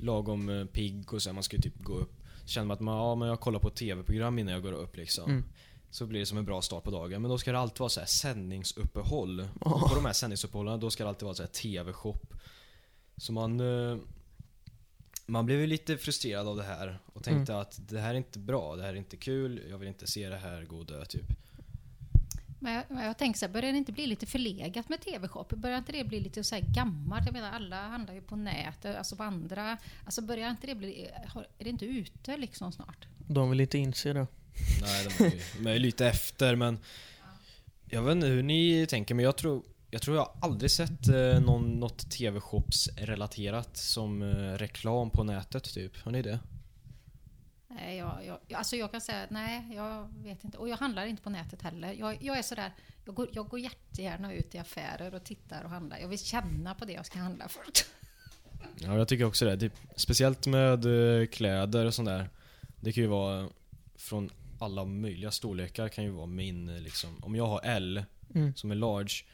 [0.00, 2.12] lagom eh, pigg och så här, man skulle typ gå upp.
[2.42, 4.96] Så kände man att man, ja, men jag kollar på TV-program innan jag går upp
[4.96, 5.30] liksom.
[5.30, 5.44] Mm.
[5.90, 7.22] Så blir det som en bra start på dagen.
[7.22, 9.48] Men då ska det alltid vara så här sändningsuppehåll.
[9.60, 12.18] Och på de här sändningsuppehållen då ska det alltid vara så här TV-shop.
[13.16, 13.60] Så man...
[13.60, 13.96] eh,
[15.26, 17.62] Man blev ju lite frustrerad av det här och tänkte Mm.
[17.62, 20.28] att det här är inte bra, det här är inte kul, jag vill inte se
[20.28, 21.26] det här gå och dö typ.
[22.60, 25.44] Men jag, jag tänker så här, börjar det inte bli lite förlegat med TV-shop?
[25.50, 27.26] Börjar inte det bli lite så här gammalt?
[27.26, 29.78] Jag menar, alla handlar ju på nätet, alltså på andra...
[30.04, 31.08] Alltså börjar inte det bli...
[31.28, 33.06] har- Är det inte ute liksom snart?
[33.18, 34.26] De vill inte inse det.
[34.80, 36.78] Nej, de är, ju- de är ju lite efter men
[37.86, 41.40] Jag vet inte hur ni tänker men jag tror Jag tror jag aldrig sett eh,
[41.40, 45.96] någon, något TV-shops relaterat som eh, reklam på nätet typ.
[46.04, 46.38] Har ni det?
[47.68, 50.58] Nej, jag, jag, alltså jag kan säga nej, jag vet inte.
[50.58, 51.92] Och jag handlar inte på nätet heller.
[51.92, 52.72] Jag, jag är sådär,
[53.04, 55.98] jag går, jag går jättegärna ut i affärer och tittar och handlar.
[55.98, 57.62] Jag vill känna på det jag ska handla för.
[58.80, 59.56] Ja, jag tycker också det.
[59.58, 60.84] Typ, speciellt med
[61.20, 62.30] eh, kläder och sånt där.
[62.80, 63.48] Det kan ju vara
[63.96, 67.18] från alla möjliga storlekar kan ju vara min liksom.
[67.22, 68.04] Om jag har L
[68.34, 68.54] Mm.
[68.54, 69.24] som är large,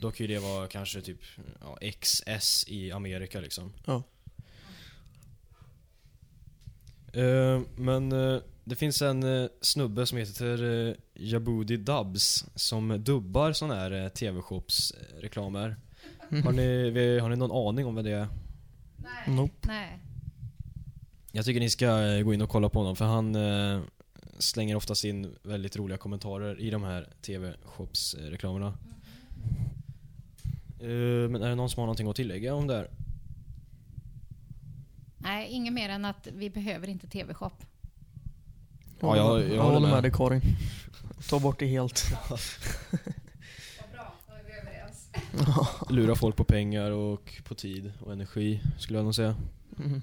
[0.00, 1.20] då kan ju det vara kanske typ
[1.60, 3.72] ja, XS i Amerika liksom.
[3.84, 4.02] Ja.
[7.12, 13.52] Eh, men eh, det finns en eh, snubbe som heter uh, Jabudi Dubs som dubbar
[13.52, 15.76] såna här uh, TV-shops-reklamer.
[16.44, 18.28] Har, ni, har ni någon aning om vad det är?
[19.26, 19.68] Nope.
[19.68, 19.98] Nej.
[21.32, 23.36] Jag tycker ni ska gå in och kolla på honom för han
[24.42, 28.66] slänger oftast in väldigt roliga kommentarer i de här TV-shops-reklamerna.
[30.80, 32.90] Eh, men är det någon som har någonting att tillägga om det här?
[35.18, 37.50] Nej, inget mer än att vi behöver inte TV-shop.
[39.00, 39.90] Ja, jag- jag jag håller håller med.
[39.90, 40.40] med dig Karin.
[41.30, 42.04] Ta bort det helt.
[42.30, 42.38] Vad
[43.92, 45.08] bra, då är vi överens.
[45.90, 49.36] Lura folk på pengar och på tid och energi, skulle jag nog säga.
[49.78, 50.02] Mm.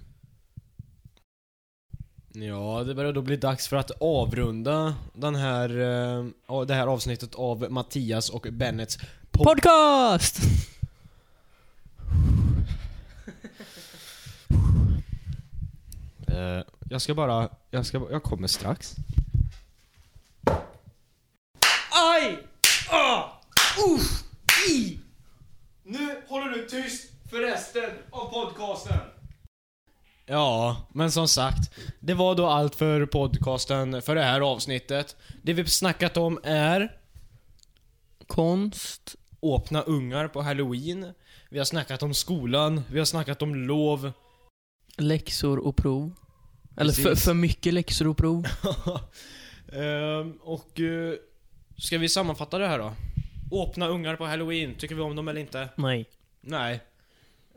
[2.42, 5.70] Ja, det börjar då bli dags för att avrunda den här,
[6.50, 8.98] eh, det här avsnittet av Mattias och Bennets
[9.32, 10.38] pod- Podcast!
[16.28, 17.50] Eh, jag ska bara...
[17.72, 18.96] Jag, ska, jag kommer strax.
[21.92, 22.48] Aj!
[22.90, 23.24] Ah!
[23.96, 24.24] Uff!
[24.70, 25.00] I!
[25.84, 28.98] Nu håller du tyst för resten av podcasten.
[30.32, 31.72] Ja, men som sagt.
[32.00, 35.16] Det var då allt för podcasten för det här avsnittet.
[35.42, 36.98] Det vi snackat om är
[38.28, 39.16] Konst.
[39.42, 41.14] öppna ungar på halloween.
[41.50, 44.12] Vi har snackat om skolan, vi har snackat om lov.
[44.98, 46.14] Läxor och prov.
[46.78, 48.48] Eller för, för mycket läxor och prov.
[49.74, 51.14] Ehm, och eh,
[51.78, 52.94] ska vi sammanfatta det här då?
[53.52, 55.70] Öppna ungar på halloween, tycker vi om dem eller inte?
[55.76, 56.06] Nej.
[56.42, 56.80] Nej.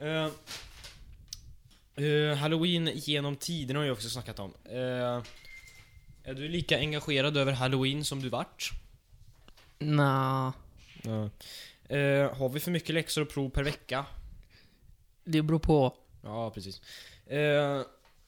[0.01, 0.29] Eh,
[1.97, 4.55] eh, halloween genom tiden har jag också snackat om.
[4.65, 5.23] Eh,
[6.25, 8.71] är du lika engagerad över halloween som du vart?
[9.79, 10.53] Nja.
[11.03, 11.31] Ja.
[11.97, 14.07] Eh, har vi för mycket läxor och prov per vecka?
[15.25, 15.97] Det beror på.
[16.23, 16.81] Ja, precis.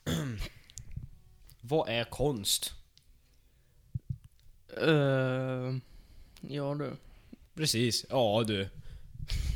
[1.60, 2.72] Vad är konst?
[4.82, 5.76] Uh,
[6.40, 6.96] ja du.
[7.54, 8.68] Precis, ja du.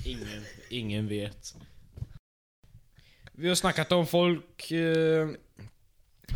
[0.05, 1.57] Ingen, ingen vet.
[3.41, 4.71] Vi har snackat om folk...
[4.71, 5.29] Eh,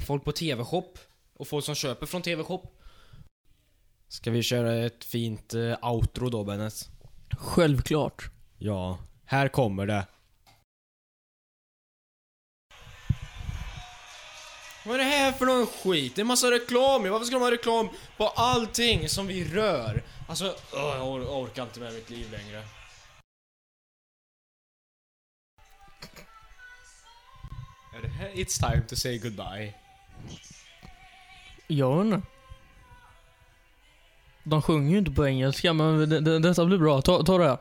[0.07, 0.99] folk på TV-shop.
[1.37, 2.63] Och folk som köper från TV-shop.
[4.09, 6.89] Ska vi köra ett fint eh, outro då, Bennet?
[7.39, 8.31] Självklart.
[8.59, 10.07] Ja, här kommer det.
[14.87, 16.15] Vad är det här för någon skit?
[16.17, 20.03] Det är massa reklam Varför ska de ha reklam på allting som vi rör?
[20.29, 22.63] Alltså, åh, jag or- orkar inte med mitt liv längre.
[28.09, 29.75] Här It's time to say goodbye?
[31.67, 32.23] Jag inte.
[34.45, 37.03] De sjunger ju inte på engelska, men det, det, detta blir bra.
[37.03, 37.59] Ta, ta det här.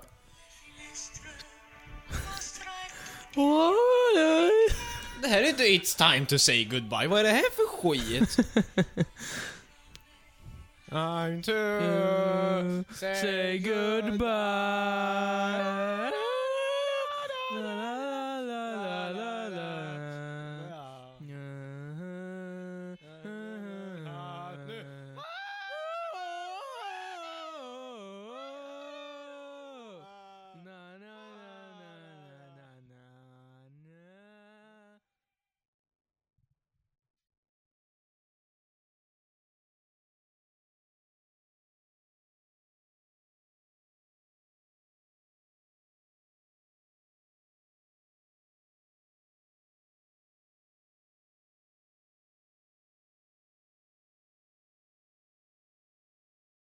[5.21, 7.07] Det här är inte It's time to say goodbye.
[7.07, 8.37] Vad är det här för skit?
[10.91, 11.51] I'm to
[12.93, 14.21] Say goodbye.